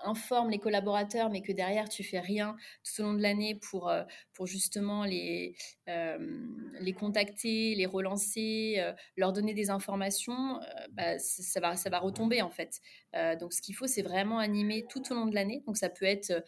informes 0.04 0.50
les 0.50 0.58
collaborateurs, 0.58 1.30
mais 1.30 1.42
que 1.42 1.52
derrière 1.52 1.88
tu 1.88 2.04
fais 2.04 2.20
rien 2.20 2.56
tout 2.84 3.02
au 3.02 3.04
long 3.06 3.14
de 3.14 3.22
l'année 3.22 3.56
pour, 3.56 3.90
heu, 3.90 4.04
pour 4.32 4.46
justement 4.46 5.04
les, 5.04 5.56
hem, 5.86 6.72
les 6.80 6.92
contacter, 6.92 7.74
les 7.74 7.86
relancer, 7.86 8.80
leur 9.16 9.32
donner 9.32 9.54
des 9.54 9.70
informations, 9.70 10.60
bah, 10.92 11.18
ça 11.18 11.60
va 11.60 11.76
ça 11.76 11.90
va 11.90 11.98
retomber 11.98 12.42
en 12.42 12.50
fait. 12.50 12.80
Donc 13.40 13.52
ce 13.52 13.60
qu'il 13.62 13.74
faut, 13.74 13.86
c'est 13.86 14.02
vraiment 14.02 14.38
animer 14.38 14.86
tout 14.88 15.02
au 15.12 15.14
long 15.14 15.26
de 15.26 15.34
l'année. 15.34 15.62
Donc 15.66 15.76
ça 15.76 15.88
peut 15.90 16.04
être, 16.04 16.44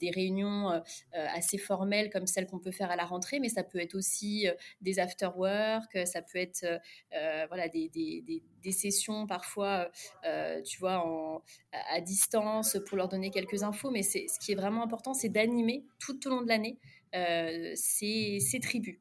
des 0.00 0.10
réunions, 0.10 0.82
assez 1.12 1.58
formelles 1.58 2.10
comme 2.10 2.26
celles 2.26 2.46
qu'on 2.46 2.58
peut 2.60 2.70
faire 2.72 2.90
à 2.90 2.96
la 2.96 3.04
rentrée, 3.04 3.40
mais 3.40 3.48
ça 3.48 3.64
peut 3.64 3.78
être 3.80 3.94
aussi, 3.94 4.46
des 4.80 4.98
after 4.98 5.28
work, 5.36 5.94
heu, 5.96 6.04
ça 6.06 6.22
peut 6.22 6.38
être, 6.38 6.41
heu 6.64 6.78
heu, 7.14 7.46
voilà 7.48 7.68
des 7.68 7.88
des 7.88 8.22
des 8.62 8.72
sessions 8.72 9.26
parfois, 9.26 9.90
heu, 10.26 10.62
tu 10.64 10.78
vois, 10.78 11.42
à 11.72 12.00
distance 12.00 12.78
pour 12.86 12.96
leur 12.96 13.08
donner 13.08 13.30
quelques 13.30 13.62
infos. 13.62 13.90
Mais 13.90 14.02
ce 14.02 14.38
qui 14.40 14.52
est 14.52 14.54
vraiment 14.56 14.82
important, 14.84 15.14
c'est 15.14 15.28
d'animer 15.30 15.84
tout 15.98 16.26
au 16.26 16.30
long 16.30 16.42
de 16.42 16.48
l'année, 16.48 16.78
ces 17.76 18.38
ces 18.40 18.60
tribus. 18.60 18.98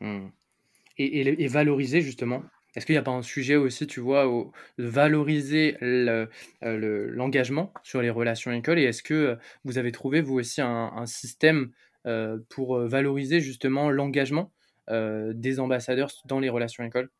Mmh 0.00 0.28
et 0.98 1.44
et 1.44 1.48
valoriser 1.48 2.02
justement, 2.02 2.44
est-ce 2.76 2.86
qu'il 2.86 2.94
y 2.94 2.98
a 2.98 3.02
pas 3.02 3.12
un 3.12 3.22
sujet 3.22 3.56
aussi, 3.56 3.86
tu 3.86 4.00
vois, 4.00 4.28
au 4.28 4.52
valoriser 4.78 5.76
le, 5.80 6.28
heu, 6.64 6.76
le 6.78 7.08
l'engagement 7.10 7.72
sur 7.84 8.02
les 8.02 8.10
relations 8.10 8.52
écoles? 8.52 8.78
Et 8.80 8.84
est-ce 8.84 9.02
que, 9.02 9.38
vous 9.64 9.78
avez 9.78 9.92
trouvé 9.92 10.22
vous 10.22 10.34
aussi 10.36 10.60
un 10.62 11.06
système, 11.06 11.72
pour, 12.50 12.78
valoriser 12.80 13.40
justement 13.40 13.90
l'engagement, 13.90 14.52
des 14.90 15.60
ambassadeurs 15.60 16.10
dans 16.24 16.40
les 16.40 16.48
relations 16.48 16.84
écoles? 16.84 17.10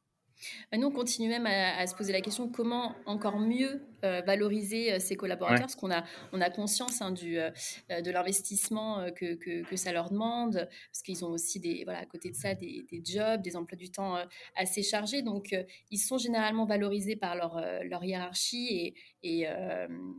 Bah, 0.72 0.78
nous, 0.78 0.88
on 0.88 0.90
continue 0.92 1.28
même 1.28 1.46
à 1.46 1.76
à 1.78 1.86
se 1.86 1.94
poser 1.94 2.12
la 2.12 2.20
question: 2.20 2.48
«Comment 2.50 2.94
encore 3.06 3.38
mieux, 3.38 3.80
heu, 4.04 4.22
valoriser, 4.26 4.98
ces 5.00 5.16
collaborateurs?» 5.16 5.58
Ouais. 5.58 5.66
parce 5.66 5.74
qu'on 5.76 5.90
a 5.90 6.04
on 6.32 6.40
a 6.40 6.50
conscience, 6.50 7.00
hein, 7.02 7.10
du, 7.12 7.38
heu, 7.38 7.50
de 7.88 8.10
l'investissement, 8.10 9.06
que 9.14 9.34
que 9.34 9.62
que 9.64 9.76
ça 9.76 9.92
leur 9.92 10.10
demande. 10.10 10.68
Parce 10.92 11.02
qu'ils 11.02 11.24
ont 11.24 11.30
aussi 11.30 11.60
des 11.60 11.84
voilà, 11.84 12.00
à 12.00 12.06
côté 12.06 12.30
de 12.30 12.36
ça, 12.36 12.54
des 12.54 12.84
des 12.90 13.02
jobs, 13.04 13.40
des 13.42 13.56
emplois 13.56 13.76
du 13.78 13.90
temps, 13.90 14.18
assez 14.56 14.82
chargés. 14.82 15.22
Donc, 15.22 15.54
ils 15.90 15.98
sont 15.98 16.18
généralement 16.18 16.64
valorisés 16.66 17.16
par 17.16 17.34
leur, 17.36 17.60
leur 17.84 18.04
hiérarchie 18.04 18.68
et 18.70 18.94
et 19.22 19.46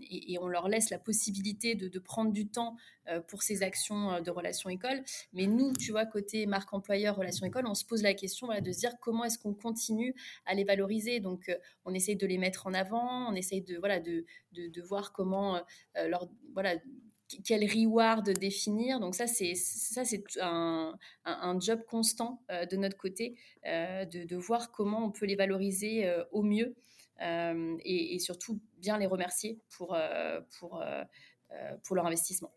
et 0.09 0.33
et 0.33 0.39
on 0.39 0.47
leur 0.47 0.67
laisse 0.67 0.89
la 0.89 0.99
possibilité 0.99 1.75
de 1.75 1.87
de 1.87 1.99
prendre 1.99 2.31
du 2.31 2.47
temps, 2.49 2.75
pour 3.27 3.41
ces 3.41 3.63
actions, 3.63 4.21
de 4.21 4.29
relations 4.31 4.69
écoles. 4.69 5.01
Mais 5.33 5.47
nous, 5.47 5.73
tu 5.73 5.91
vois, 5.91 6.05
côté 6.05 6.45
marque 6.45 6.73
employeur 6.73 7.15
relations 7.15 7.45
écoles, 7.47 7.65
on 7.67 7.73
se 7.73 7.83
pose 7.85 8.03
la 8.03 8.13
question, 8.13 8.45
voilà, 8.47 8.61
de 8.61 8.71
se 8.71 8.77
dire: 8.79 8.91
«Comment 9.01 9.23
est-ce 9.25 9.39
qu'on 9.39 9.53
continue 9.55 10.08
à 10.45 10.53
les 10.55 10.63
valoriser?» 10.63 11.19
donc, 11.19 11.49
heu, 11.49 11.57
on 11.85 11.93
essaye 11.93 12.15
de 12.15 12.27
les 12.27 12.37
mettre 12.37 12.67
en 12.67 12.73
avant, 12.73 13.31
on 13.31 13.35
essaye 13.35 13.61
de 13.61 13.77
voilà, 13.77 13.99
de 13.99 14.25
de 14.53 14.81
voir 14.81 15.11
comment, 15.13 15.57
heu, 15.57 16.07
leur 16.09 16.29
voilà, 16.53 16.75
qu 17.27 17.41
quel 17.45 17.63
reward 17.65 18.29
définir. 18.39 18.99
Donc 18.99 19.15
ça, 19.15 19.27
c'est 19.27 19.55
ça, 19.55 20.03
c'est 20.05 20.23
un 20.41 20.97
un 21.25 21.59
job 21.59 21.81
constant, 21.87 22.43
heu, 22.51 22.65
de 22.67 22.77
notre 22.77 22.97
côté, 22.97 23.35
de 23.65 24.25
de 24.25 24.35
voir 24.37 24.71
comment 24.71 25.05
on 25.05 25.11
peut 25.11 25.25
les 25.25 25.35
valoriser, 25.35 26.11
au 26.31 26.41
mieux, 26.43 26.75
et 27.21 28.15
et 28.15 28.19
surtout 28.19 28.59
bien 28.77 28.97
les 28.97 29.07
remercier 29.07 29.59
pour, 29.77 29.97
pour, 30.59 30.83
pour 31.83 31.95
leur 31.95 32.05
investissement. 32.05 32.51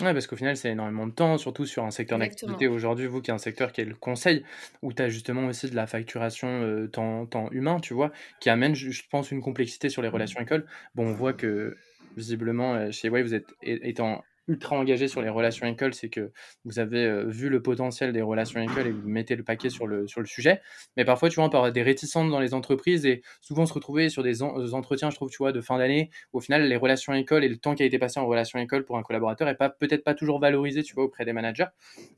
Ouais, 0.00 0.12
parce 0.12 0.28
qu'au 0.28 0.36
final, 0.36 0.56
c'est 0.56 0.70
énormément 0.70 1.08
de 1.08 1.12
temps, 1.12 1.38
surtout 1.38 1.66
sur 1.66 1.82
un 1.84 1.90
secteur 1.90 2.18
d'activité 2.20 2.68
aujourd'hui, 2.68 3.06
vous 3.06 3.20
qui 3.20 3.30
est 3.32 3.34
un 3.34 3.38
secteur 3.38 3.72
qui 3.72 3.80
est 3.80 3.84
le 3.84 3.96
conseil, 3.96 4.44
où 4.80 4.92
tu 4.92 5.02
as 5.02 5.08
justement 5.08 5.46
aussi 5.46 5.68
de 5.68 5.74
la 5.74 5.88
facturation, 5.88 6.62
heu, 6.62 6.88
temps 6.88 7.26
temps 7.26 7.50
humain, 7.50 7.80
tu 7.80 7.94
vois? 7.94 8.12
Qui 8.38 8.48
amène 8.48 8.76
je 8.76 9.02
pense 9.10 9.32
une 9.32 9.40
complexité 9.40 9.88
sur 9.88 10.00
les 10.02 10.08
relations 10.08 10.40
écoles. 10.40 10.66
Bon, 10.94 11.08
on 11.08 11.12
voit 11.14 11.32
que 11.32 11.80
visiblement, 12.16 12.76
heu, 12.76 12.92
chez 12.92 13.08
EY, 13.08 13.22
vous 13.22 13.34
êtes 13.34 13.56
étant 13.60 14.24
ultra 14.48 14.76
engagé 14.76 15.08
sur 15.08 15.22
les 15.22 15.28
relations 15.28 15.66
écoles, 15.66 15.94
c'est 15.94 16.08
que 16.08 16.32
vous 16.64 16.78
avez 16.78 17.24
vu 17.26 17.48
le 17.48 17.62
potentiel 17.62 18.12
des 18.12 18.22
relations 18.22 18.60
écoles 18.60 18.86
et 18.86 18.90
vous 18.90 19.08
mettez 19.08 19.36
le 19.36 19.44
paquet 19.44 19.70
sur 19.70 19.86
le, 19.86 20.06
sur 20.08 20.20
le 20.20 20.26
sujet. 20.26 20.60
Mais 20.96 21.04
parfois, 21.04 21.28
tu 21.28 21.36
vois, 21.36 21.44
on 21.44 21.50
peut 21.50 21.58
avoir 21.58 21.72
des 21.72 21.82
réticences 21.82 22.30
dans 22.30 22.40
les 22.40 22.54
entreprises 22.54 23.06
et 23.06 23.22
souvent 23.40 23.66
se 23.66 23.74
retrouver 23.74 24.08
sur 24.08 24.22
des, 24.22 24.42
entretiens, 24.42 25.10
je 25.10 25.16
trouve, 25.16 25.30
tu 25.30 25.38
vois, 25.38 25.52
de 25.52 25.60
fin 25.60 25.78
d'année, 25.78 26.10
au 26.32 26.40
final, 26.40 26.66
les 26.66 26.76
relations 26.76 27.12
écoles 27.12 27.44
et 27.44 27.48
le 27.48 27.58
temps 27.58 27.74
qui 27.74 27.82
a 27.82 27.86
été 27.86 27.98
passé 27.98 28.18
en 28.18 28.26
relations 28.26 28.58
écoles 28.58 28.84
pour 28.84 28.96
un 28.98 29.02
collaborateur 29.02 29.46
n'est 29.46 29.54
pas 29.54 29.70
peut-être 29.70 30.02
pas 30.02 30.14
toujours 30.14 30.40
valorisé, 30.40 30.82
tu 30.82 30.94
vois, 30.94 31.04
auprès 31.04 31.24
des 31.24 31.32
managers. 31.32 31.66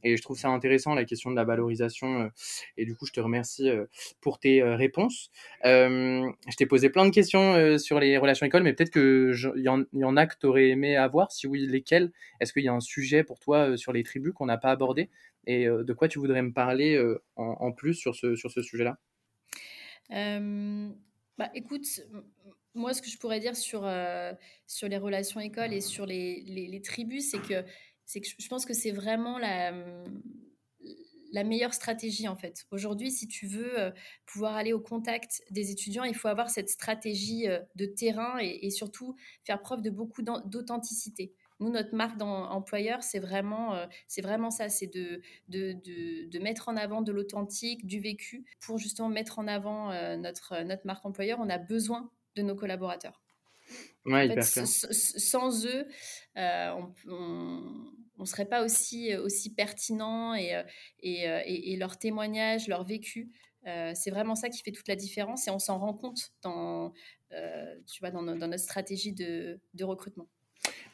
Et 0.02 0.16
je 0.16 0.22
trouve 0.22 0.38
ça 0.38 0.48
intéressant, 0.48 0.94
la 0.94 1.04
question 1.04 1.30
de 1.30 1.36
la 1.36 1.44
valorisation. 1.44 2.30
et 2.76 2.84
du 2.84 2.94
coup, 2.94 3.06
je 3.06 3.12
te 3.12 3.20
remercie 3.20 3.70
pour 4.20 4.38
tes 4.38 4.62
réponses. 4.62 5.30
je 5.64 6.56
t'ai 6.56 6.66
posé 6.66 6.90
plein 6.90 7.04
de 7.04 7.10
questions 7.10 7.78
sur 7.78 7.98
les 7.98 8.16
relations 8.18 8.46
écoles, 8.46 8.62
mais 8.62 8.72
peut-être 8.72 8.92
qu'il 8.92 9.60
y, 9.60 9.98
y, 9.98 10.04
en 10.04 10.16
a 10.16 10.26
que 10.26 10.34
tu 10.38 10.46
aurais 10.46 10.68
aimé 10.68 10.96
avoir. 10.96 11.32
Si 11.32 11.46
oui, 11.46 11.66
lesquelles? 11.66 12.12
Est-ce 12.40 12.52
qu'il 12.52 12.64
y 12.64 12.68
a 12.68 12.72
un 12.72 12.80
sujet 12.80 13.24
pour 13.24 13.38
toi 13.38 13.76
sur 13.76 13.92
les 13.92 14.02
tribus 14.02 14.32
qu'on 14.32 14.46
n'a 14.46 14.58
pas 14.58 14.70
abordé 14.70 15.10
Et 15.46 15.66
de 15.66 15.92
quoi 15.92 16.08
tu 16.08 16.18
voudrais 16.18 16.42
me 16.42 16.52
parler 16.52 17.02
en, 17.36 17.72
plus 17.72 17.94
sur 17.94 18.14
ce, 18.14 18.36
sur 18.36 18.50
ce 18.50 18.62
sujet-là? 18.62 18.98
Bah, 21.38 21.50
écoute, 21.54 21.86
moi, 22.74 22.92
ce 22.92 23.02
que 23.02 23.08
je 23.08 23.18
pourrais 23.18 23.40
dire 23.40 23.56
sur, 23.56 23.90
sur 24.66 24.88
les 24.88 24.98
relations 24.98 25.40
écoles 25.40 25.72
et 25.72 25.80
sur 25.80 26.06
les, 26.06 26.42
les, 26.42 26.82
tribus, 26.82 27.30
c'est 27.30 27.40
que, 27.40 27.62
que 27.62 28.28
je 28.38 28.48
pense 28.48 28.66
que 28.66 28.74
c'est 28.74 28.92
vraiment 28.92 29.38
la, 29.38 29.72
la 31.32 31.44
meilleure 31.44 31.74
stratégie 31.74 32.28
en 32.28 32.36
fait. 32.36 32.66
Aujourd'hui, 32.70 33.10
si 33.10 33.28
tu 33.28 33.46
veux 33.46 33.92
pouvoir 34.26 34.56
aller 34.56 34.72
au 34.72 34.80
contact 34.80 35.42
des 35.50 35.70
étudiants, 35.70 36.04
il 36.04 36.14
faut 36.14 36.28
avoir 36.28 36.50
cette 36.50 36.68
stratégie 36.68 37.46
de 37.74 37.86
terrain 37.86 38.38
et, 38.38 38.70
surtout 38.70 39.16
faire 39.44 39.60
preuve 39.60 39.82
de 39.82 39.90
beaucoup 39.90 40.22
d'authenticité. 40.22 41.32
Nous, 41.60 41.70
notre 41.70 41.94
marque 41.94 42.16
d'employeur, 42.16 43.02
c'est 43.02 43.18
vraiment, 43.18 43.86
c'est 44.08 44.22
vraiment 44.22 44.50
ça, 44.50 44.70
c'est 44.70 44.86
de, 44.86 45.20
de, 45.48 45.74
de, 46.28 46.38
mettre 46.38 46.68
en 46.68 46.76
avant 46.76 47.02
de 47.02 47.12
l'authentique, 47.12 47.86
du 47.86 48.00
vécu, 48.00 48.46
pour 48.60 48.78
justement 48.78 49.08
mettre 49.08 49.38
en 49.38 49.46
avant 49.46 49.92
notre, 50.16 50.62
notre 50.62 50.86
marque 50.86 51.04
employeur. 51.04 51.38
On 51.40 51.50
a 51.50 51.58
besoin 51.58 52.10
de 52.36 52.42
nos 52.42 52.54
collaborateurs. 52.54 53.22
Ouais, 54.06 54.34
sans 54.40 55.66
eux, 55.66 55.86
on 56.36 56.92
ne 58.18 58.24
serait 58.24 58.46
pas 58.46 58.64
aussi, 58.64 59.14
aussi 59.16 59.54
pertinent 59.54 60.34
et, 60.34 60.62
et, 61.00 61.72
et, 61.72 61.76
leur 61.76 61.98
témoignage, 61.98 62.68
leur 62.68 62.84
vécu. 62.84 63.30
c'est 63.64 64.10
vraiment 64.10 64.34
ça 64.34 64.48
qui 64.48 64.62
fait 64.62 64.72
toute 64.72 64.88
la 64.88 64.96
différence 64.96 65.46
et 65.46 65.50
on 65.50 65.58
s'en 65.58 65.78
rend 65.78 65.92
compte 65.92 66.32
dans, 66.42 66.92
tu 67.30 68.00
vois, 68.00 68.10
dans, 68.10 68.22
dans 68.22 68.48
notre 68.48 68.62
stratégie 68.62 69.12
de, 69.12 69.60
de 69.74 69.84
recrutement. 69.84 70.28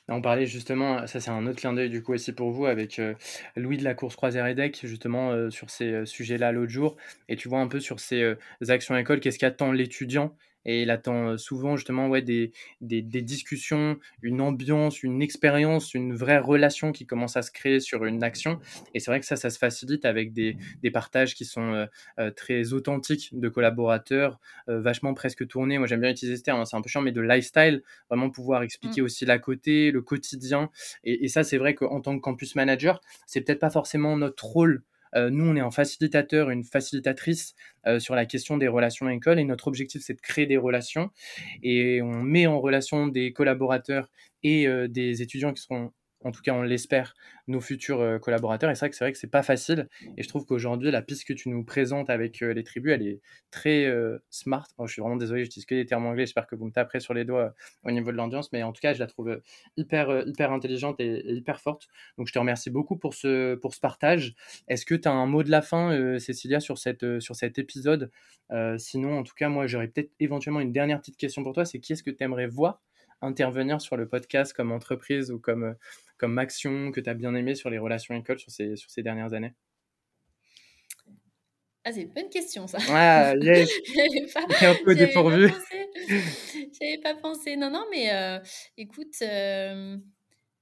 On 0.08 0.20
parlait 0.20 0.46
justement, 0.46 1.04
ça 1.08 1.20
c'est 1.20 1.30
un 1.30 1.46
autre 1.48 1.58
clin 1.58 1.72
d'œil 1.72 1.90
du 1.90 2.00
coup 2.00 2.12
aussi 2.12 2.32
pour 2.32 2.52
vous 2.52 2.66
avec 2.66 3.00
euh, 3.00 3.14
Louis 3.56 3.76
de 3.76 3.82
la 3.82 3.94
course 3.94 4.14
croisière 4.14 4.46
EDEC 4.46 4.86
justement 4.86 5.32
euh, 5.32 5.50
sur 5.50 5.68
ces 5.68 5.90
euh, 5.92 6.06
sujets-là 6.06 6.52
l'autre 6.52 6.70
jour. 6.70 6.96
Et 7.28 7.34
tu 7.34 7.48
vois 7.48 7.58
un 7.58 7.66
peu 7.66 7.80
sur 7.80 7.98
ces 7.98 8.36
actions 8.68 8.96
écoles 8.96 9.18
qu'est-ce 9.18 9.38
qu'attend 9.38 9.72
l'étudiant 9.72 10.32
et 10.66 10.82
il 10.82 10.90
attend 10.90 11.38
souvent 11.38 11.76
justement 11.76 12.08
ouais, 12.08 12.20
des, 12.20 12.52
des, 12.82 13.02
discussions, 13.02 13.98
une 14.20 14.42
ambiance, 14.42 15.02
une 15.02 15.22
expérience, 15.22 15.94
une 15.94 16.14
vraie 16.14 16.38
relation 16.38 16.92
qui 16.92 17.06
commence 17.06 17.38
à 17.38 17.42
se 17.42 17.50
créer 17.50 17.80
sur 17.80 18.04
une 18.04 18.22
action. 18.22 18.58
Et 18.92 19.00
c'est 19.00 19.10
vrai 19.10 19.20
que 19.20 19.26
ça, 19.26 19.36
ça 19.36 19.48
se 19.48 19.58
facilite 19.58 20.04
avec 20.04 20.32
des, 20.32 20.56
des 20.82 20.90
partages 20.90 21.34
qui 21.34 21.44
sont 21.44 21.86
très 22.36 22.72
authentiques 22.72 23.30
de 23.32 23.48
collaborateurs, 23.48 24.38
vachement 24.66 25.14
presque 25.14 25.46
tournés. 25.46 25.78
Moi, 25.78 25.86
j'aime 25.86 26.00
bien 26.00 26.10
utiliser 26.10 26.36
ce 26.36 26.42
terme, 26.42 26.60
hein, 26.60 26.64
c'est 26.64 26.76
un 26.76 26.82
peu 26.82 26.88
chiant, 26.88 27.00
mais 27.00 27.12
de 27.12 27.20
lifestyle, 27.20 27.82
vraiment 28.10 28.30
pouvoir 28.30 28.62
expliquer 28.62 29.00
mmh. 29.00 29.04
aussi 29.04 29.24
la 29.24 29.38
côté, 29.38 29.90
le 29.90 30.02
quotidien. 30.02 30.70
Et, 31.04 31.24
et 31.24 31.28
ça, 31.28 31.44
c'est 31.44 31.58
vrai 31.58 31.74
qu'en 31.74 32.00
tant 32.00 32.16
que 32.16 32.20
campus 32.20 32.54
manager, 32.56 33.00
c'est 33.26 33.40
peut-être 33.40 33.60
pas 33.60 33.70
forcément 33.70 34.16
notre 34.16 34.44
rôle 34.44 34.76
euh, 34.76 34.82
nous, 35.30 35.44
on 35.44 35.56
est 35.56 35.60
un 35.60 35.70
facilitateur, 35.70 36.50
une 36.50 36.64
facilitatrice 36.64 37.54
euh, 37.86 37.98
sur 37.98 38.14
la 38.14 38.26
question 38.26 38.56
des 38.56 38.68
relations 38.68 39.06
à 39.06 39.10
l'école 39.10 39.38
et 39.38 39.44
notre 39.44 39.68
objectif, 39.68 40.02
c'est 40.02 40.14
de 40.14 40.20
créer 40.20 40.46
des 40.46 40.56
relations. 40.56 41.10
Et 41.62 42.02
on 42.02 42.22
met 42.22 42.46
en 42.46 42.60
relation 42.60 43.06
des 43.06 43.32
collaborateurs 43.32 44.08
et 44.42 44.66
euh, 44.68 44.88
des 44.88 45.22
étudiants 45.22 45.52
qui 45.52 45.62
seront 45.62 45.92
en 46.26 46.32
tout 46.32 46.42
cas 46.42 46.52
on 46.52 46.62
l'espère, 46.62 47.14
nos 47.46 47.60
futurs 47.60 48.00
euh, 48.00 48.18
collaborateurs. 48.18 48.70
Et 48.70 48.74
c'est 48.74 48.80
vrai 48.80 48.90
que 48.90 48.96
c'est 48.96 49.04
vrai 49.04 49.12
que 49.12 49.26
pas 49.26 49.42
facile. 49.42 49.88
Et 50.16 50.22
je 50.22 50.28
trouve 50.28 50.44
qu'aujourd'hui, 50.44 50.90
la 50.90 51.02
piste 51.02 51.24
que 51.24 51.32
tu 51.32 51.48
nous 51.48 51.64
présentes 51.64 52.10
avec 52.10 52.42
euh, 52.42 52.52
les 52.52 52.64
tribus, 52.64 52.92
elle 52.92 53.06
est 53.06 53.20
très 53.50 53.84
euh, 53.84 54.18
smart. 54.30 54.66
je 54.84 54.92
suis 54.92 55.00
vraiment 55.00 55.16
désolé, 55.16 55.44
j'utilise 55.44 55.66
que 55.66 55.74
des 55.74 55.86
termes 55.86 56.04
anglais. 56.06 56.26
J'espère 56.26 56.46
que 56.46 56.56
vous 56.56 56.66
me 56.66 56.72
taperez 56.72 57.00
sur 57.00 57.14
les 57.14 57.24
doigts 57.24 57.54
au 57.84 57.92
niveau 57.92 58.10
de 58.10 58.16
l'ambiance. 58.16 58.52
Mais 58.52 58.62
en 58.64 58.72
tout 58.72 58.80
cas, 58.80 58.92
je 58.92 58.98
la 58.98 59.06
trouve 59.06 59.40
hyper, 59.76 60.26
hyper 60.26 60.52
intelligente 60.52 60.96
et, 60.98 61.32
hyper 61.32 61.60
forte. 61.60 61.86
Donc 62.18 62.26
je 62.26 62.32
te 62.32 62.38
remercie 62.38 62.70
beaucoup 62.70 62.96
pour 62.96 63.14
ce, 63.14 63.54
pour 63.54 63.74
ce 63.74 63.80
partage. 63.80 64.34
Est-ce 64.66 64.84
que 64.84 64.96
tu 64.96 65.06
as 65.06 65.12
un 65.12 65.26
mot 65.26 65.44
de 65.44 65.50
la 65.50 65.62
fin, 65.62 66.18
Cécilia, 66.18 66.58
sur, 66.58 66.78
cette, 66.78 67.20
sur 67.20 67.36
cet 67.36 67.58
épisode? 67.58 68.10
Sinon, 68.78 69.18
en 69.18 69.22
tout 69.22 69.34
cas, 69.34 69.48
moi, 69.48 69.66
j'aurais 69.66 69.88
peut-être 69.88 70.10
éventuellement 70.18 70.60
une 70.60 70.72
dernière 70.72 70.98
petite 71.00 71.16
question 71.16 71.42
pour 71.42 71.52
toi. 71.52 71.64
C'est 71.64 71.78
qui 71.78 71.92
est-ce 71.92 72.02
que 72.02 72.10
tu 72.10 72.24
aimerais 72.24 72.46
voir 72.46 72.82
intervenir 73.22 73.80
sur 73.80 73.96
le 73.96 74.08
podcast 74.08 74.52
comme 74.52 74.72
entreprise 74.72 75.30
ou 75.30 75.38
comme, 75.38 75.76
comme 76.18 76.38
action 76.38 76.90
que 76.92 77.00
tu 77.00 77.10
as 77.10 77.14
bien 77.14 77.34
aimé 77.34 77.54
sur 77.54 77.70
les 77.70 77.78
relations 77.78 78.14
écoles 78.14 78.38
sur 78.38 78.50
ces, 78.50 78.76
sur 78.76 78.90
ces 78.90 79.02
dernières 79.02 79.32
années? 79.32 79.54
Ah, 81.88 81.92
c'est 81.92 82.02
une 82.02 82.12
bonne 82.12 82.28
question, 82.28 82.66
ça. 82.66 82.78
Ouais, 82.78 83.38
yes. 83.40 83.70
pas, 84.34 84.66
un 84.66 84.74
peu 84.84 84.96
dépourvu. 84.96 85.52
J'avais 86.08 86.98
pas 87.00 87.14
pensé. 87.14 87.54
Non, 87.54 87.70
non, 87.70 87.84
mais 87.92 88.12
euh, 88.12 88.40
écoute, 88.76 89.14
euh, 89.22 89.96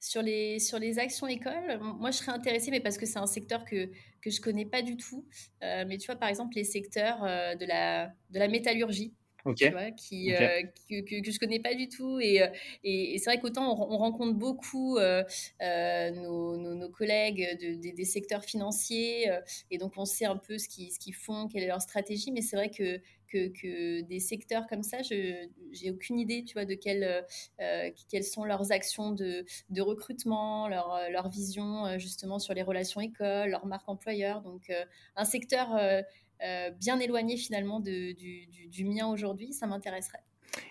sur, 0.00 0.20
les, 0.20 0.58
sur 0.58 0.78
les 0.78 0.98
actions 0.98 1.26
écoles, 1.26 1.80
moi, 1.80 2.10
je 2.10 2.18
serais 2.18 2.32
intéressée, 2.32 2.70
mais 2.70 2.80
parce 2.80 2.98
que 2.98 3.06
c'est 3.06 3.18
un 3.18 3.26
secteur 3.26 3.64
que, 3.64 3.88
que 4.20 4.28
je 4.28 4.38
connais 4.42 4.66
pas 4.66 4.82
du 4.82 4.98
tout. 4.98 5.26
Euh, 5.62 5.86
mais 5.88 5.96
tu 5.96 6.04
vois, 6.04 6.16
par 6.16 6.28
exemple, 6.28 6.56
les 6.56 6.64
secteurs 6.64 7.22
de, 7.22 7.64
la, 7.64 8.08
de 8.28 8.38
la 8.38 8.48
métallurgie 8.48 9.14
tu 9.52 9.68
vois, 9.70 9.90
qui, 9.90 10.32
euh, 10.32 10.62
que, 10.88 11.20
que, 11.20 11.30
je 11.30 11.38
connais 11.38 11.60
pas 11.60 11.74
du 11.74 11.88
tout. 11.88 12.18
Et, 12.20 12.42
euh, 12.42 12.48
et, 12.82 13.18
c'est 13.18 13.30
vrai 13.30 13.38
qu'autant 13.38 13.72
on, 13.90 13.98
rencontre 13.98 14.34
beaucoup 14.34 14.96
euh, 14.98 15.22
nos, 15.60 16.56
nos, 16.56 16.88
collègues 16.88 17.58
de, 17.60 17.94
des 17.94 18.04
secteurs 18.04 18.44
financiers, 18.44 19.30
et 19.70 19.78
donc 19.78 19.94
on 19.96 20.04
sait 20.04 20.26
un 20.26 20.36
peu 20.36 20.58
ce 20.58 20.68
qu'ils 20.68 20.92
ce 20.92 20.98
font, 21.12 21.48
quelle 21.48 21.64
est 21.64 21.68
leur 21.68 21.82
stratégie, 21.82 22.30
mais 22.32 22.40
c'est 22.40 22.56
vrai 22.56 22.70
que, 22.70 23.00
que, 23.28 23.48
que, 23.48 24.00
des 24.02 24.20
secteurs 24.20 24.66
comme 24.68 24.82
ça, 24.82 25.02
je 25.02 25.48
j'ai 25.72 25.90
aucune 25.90 26.18
idée, 26.18 26.44
tu 26.44 26.54
vois, 26.54 26.64
de 26.64 26.74
quelles, 26.74 27.24
quelles 28.10 28.24
sont 28.24 28.44
leurs 28.44 28.72
actions 28.72 29.10
de, 29.10 29.44
de 29.70 29.82
recrutement, 29.82 30.68
leur, 30.68 30.98
leur 31.10 31.28
vision 31.28 31.98
justement 31.98 32.38
sur 32.38 32.54
les 32.54 32.62
relations 32.62 33.00
écoles, 33.00 33.50
leur 33.50 33.66
marque 33.66 33.88
employeur. 33.88 34.40
Donc 34.42 34.70
un 35.16 35.24
secteur 35.24 35.74
euh, 35.76 36.02
bien 36.80 36.98
éloigné 37.00 37.36
finalement 37.36 37.80
de, 37.80 38.12
du, 38.12 38.46
du, 38.68 38.84
mien 38.84 39.06
aujourd'hui, 39.06 39.52
ça 39.52 39.66
m'intéresserait. 39.66 40.22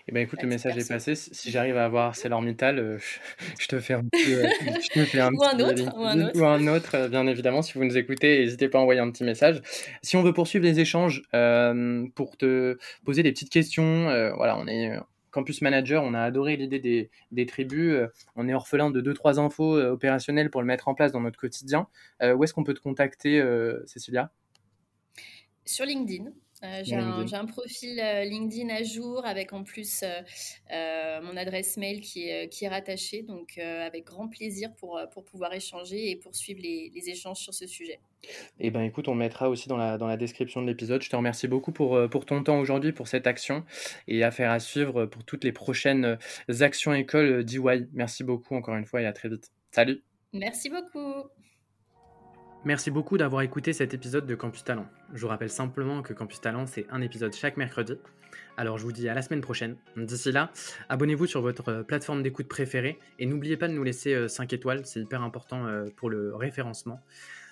Eh 0.06 0.12
ben 0.12 0.22
écoute, 0.22 0.42
le 0.42 0.48
message 0.48 0.76
est 0.76 0.88
passé. 0.88 1.14
Si 1.14 1.50
j'arrive 1.50 1.76
à 1.76 1.84
avoir 1.84 2.06
ArcelorMittal, 2.06 2.78
euh, 2.78 2.98
je 3.58 3.66
te 3.66 3.80
fais 3.80 3.94
un 3.94 4.04
petit, 4.04 4.34
euh, 4.34 4.46
je 4.82 4.88
te 4.88 5.04
fais 5.04 5.20
un 5.20 5.32
ou, 5.32 5.42
un 5.42 5.58
autre, 5.60 5.82
ou 5.96 6.04
un 6.04 6.20
autre, 6.20 6.40
ou 6.40 6.44
un 6.44 6.66
autre, 6.66 7.08
bien 7.08 7.26
évidemment. 7.26 7.62
Si 7.62 7.74
vous 7.74 7.84
nous 7.84 7.96
écoutez, 7.96 8.40
n'hésitez 8.40 8.68
pas 8.68 8.78
à 8.78 8.82
envoyer 8.82 9.00
un 9.00 9.10
petit 9.10 9.24
message. 9.24 9.62
Si 10.02 10.16
on 10.16 10.22
veut 10.22 10.32
poursuivre 10.32 10.64
les 10.64 10.80
échanges 10.80 11.22
pour 12.14 12.36
te 12.36 12.78
poser 13.04 13.22
des 13.22 13.32
petites 13.32 13.50
questions, 13.50 14.04
voilà, 14.36 14.58
on 14.58 14.66
est 14.66 14.92
campus 15.30 15.62
manager, 15.62 16.04
on 16.04 16.14
a 16.14 16.20
adoré 16.20 16.56
l'idée 16.56 16.78
des, 16.78 17.10
des, 17.32 17.46
tribus. 17.46 17.98
on 18.36 18.48
est 18.48 18.54
orphelin 18.54 18.90
de 18.90 19.00
2-3 19.00 19.40
infos 19.40 19.76
opérationnelles 19.76 20.48
pour 20.48 20.60
le 20.60 20.66
mettre 20.68 20.86
en 20.86 20.94
place 20.94 21.10
dans 21.10 21.20
notre 21.20 21.38
quotidien. 21.38 21.88
où 22.22 22.44
est-ce 22.44 22.54
qu'on 22.54 22.64
peut 22.64 22.74
te 22.74 22.80
contacter, 22.80 23.42
Cécilia? 23.86 24.30
Sur 25.64 25.84
LinkedIn. 25.84 26.30
Euh, 26.62 26.82
j'ai 26.82 27.36
un, 27.36 27.44
profil 27.44 28.00
euh, 28.00 28.24
LinkedIn 28.24 28.70
à 28.74 28.82
jour 28.82 29.26
avec 29.26 29.52
en 29.52 29.64
plus 29.64 30.02
euh, 30.02 31.20
mon 31.20 31.36
adresse 31.36 31.76
mail 31.76 32.00
qui 32.00 32.28
est, 32.28 32.48
qui 32.48 32.64
est 32.64 32.68
rattachée. 32.68 33.22
Donc, 33.22 33.58
avec 33.58 34.04
grand 34.04 34.28
plaisir 34.28 34.72
pour, 34.74 35.00
pour 35.12 35.24
pouvoir 35.24 35.52
échanger 35.52 36.10
et 36.10 36.16
poursuivre 36.16 36.60
les, 36.62 36.90
les 36.94 37.10
échanges 37.10 37.38
sur 37.38 37.52
ce 37.52 37.66
sujet. 37.66 38.00
Eh 38.60 38.70
ben, 38.70 38.80
écoute, 38.80 39.08
on 39.08 39.14
mettra 39.14 39.50
aussi 39.50 39.68
dans 39.68 39.76
la, 39.76 39.98
dans 39.98 40.06
la 40.06 40.16
description 40.16 40.62
de 40.62 40.66
l'épisode. 40.66 41.02
Je 41.02 41.10
te 41.10 41.16
remercie 41.16 41.48
beaucoup 41.48 41.72
pour, 41.72 42.08
pour 42.08 42.24
ton 42.24 42.42
temps 42.42 42.58
aujourd'hui, 42.58 42.92
pour 42.92 43.08
cette 43.08 43.26
action 43.26 43.64
et 44.08 44.22
affaire 44.24 44.50
à 44.50 44.60
suivre 44.60 45.04
pour 45.06 45.24
toutes 45.24 45.44
les 45.44 45.52
prochaines 45.52 46.18
actions 46.60 46.94
écoles 46.94 47.44
d'EY. 47.44 47.88
Merci 47.92 48.24
beaucoup 48.24 48.54
encore 48.54 48.76
une 48.76 48.86
fois 48.86 49.02
et 49.02 49.06
à 49.06 49.12
très 49.12 49.28
vite. 49.28 49.50
Salut 49.70 50.02
Merci 50.32 50.70
beaucoup 50.70 51.28
Merci 52.66 52.90
beaucoup 52.90 53.18
d'avoir 53.18 53.42
écouté 53.42 53.74
cet 53.74 53.92
épisode 53.92 54.24
de 54.24 54.34
Campus 54.34 54.64
Talent. 54.64 54.86
Je 55.12 55.20
vous 55.20 55.28
rappelle 55.28 55.50
simplement 55.50 56.00
que 56.00 56.14
Campus 56.14 56.40
Talent, 56.40 56.66
c'est 56.66 56.86
un 56.90 57.02
épisode 57.02 57.34
chaque 57.34 57.58
mercredi. 57.58 57.98
Alors 58.56 58.78
je 58.78 58.84
vous 58.84 58.92
dis 58.92 59.06
à 59.06 59.12
la 59.12 59.20
semaine 59.20 59.42
prochaine. 59.42 59.76
D'ici 59.98 60.32
là, 60.32 60.50
abonnez-vous 60.88 61.26
sur 61.26 61.42
votre 61.42 61.68
euh, 61.68 61.82
plateforme 61.82 62.22
d'écoute 62.22 62.48
préférée 62.48 62.98
et 63.18 63.26
n'oubliez 63.26 63.58
pas 63.58 63.68
de 63.68 63.74
nous 63.74 63.84
laisser 63.84 64.28
5 64.28 64.50
euh, 64.50 64.56
étoiles, 64.56 64.86
c'est 64.86 65.00
hyper 65.00 65.20
important 65.20 65.66
euh, 65.66 65.90
pour 65.94 66.08
le 66.08 66.34
référencement. 66.34 67.00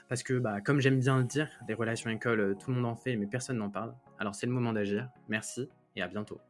Parce 0.09 0.23
que, 0.23 0.39
bah, 0.39 0.63
comme 0.63 0.81
j'aime 0.81 0.99
bien 0.99 1.19
le 1.19 1.25
dire, 1.25 1.49
des 1.67 1.75
relations 1.75 2.09
écoles, 2.09 2.57
tout 2.59 2.71
le 2.71 2.77
monde 2.77 2.87
en 2.87 2.97
fait, 2.97 3.15
mais 3.17 3.27
personne 3.27 3.59
n'en 3.59 3.69
parle. 3.69 3.93
Alors 4.19 4.35
c'est 4.35 4.47
le 4.47 4.53
moment 4.53 4.73
d'agir. 4.73 5.11
Merci 5.29 5.69
et 5.95 6.01
à 6.01 6.09
bientôt. 6.09 6.41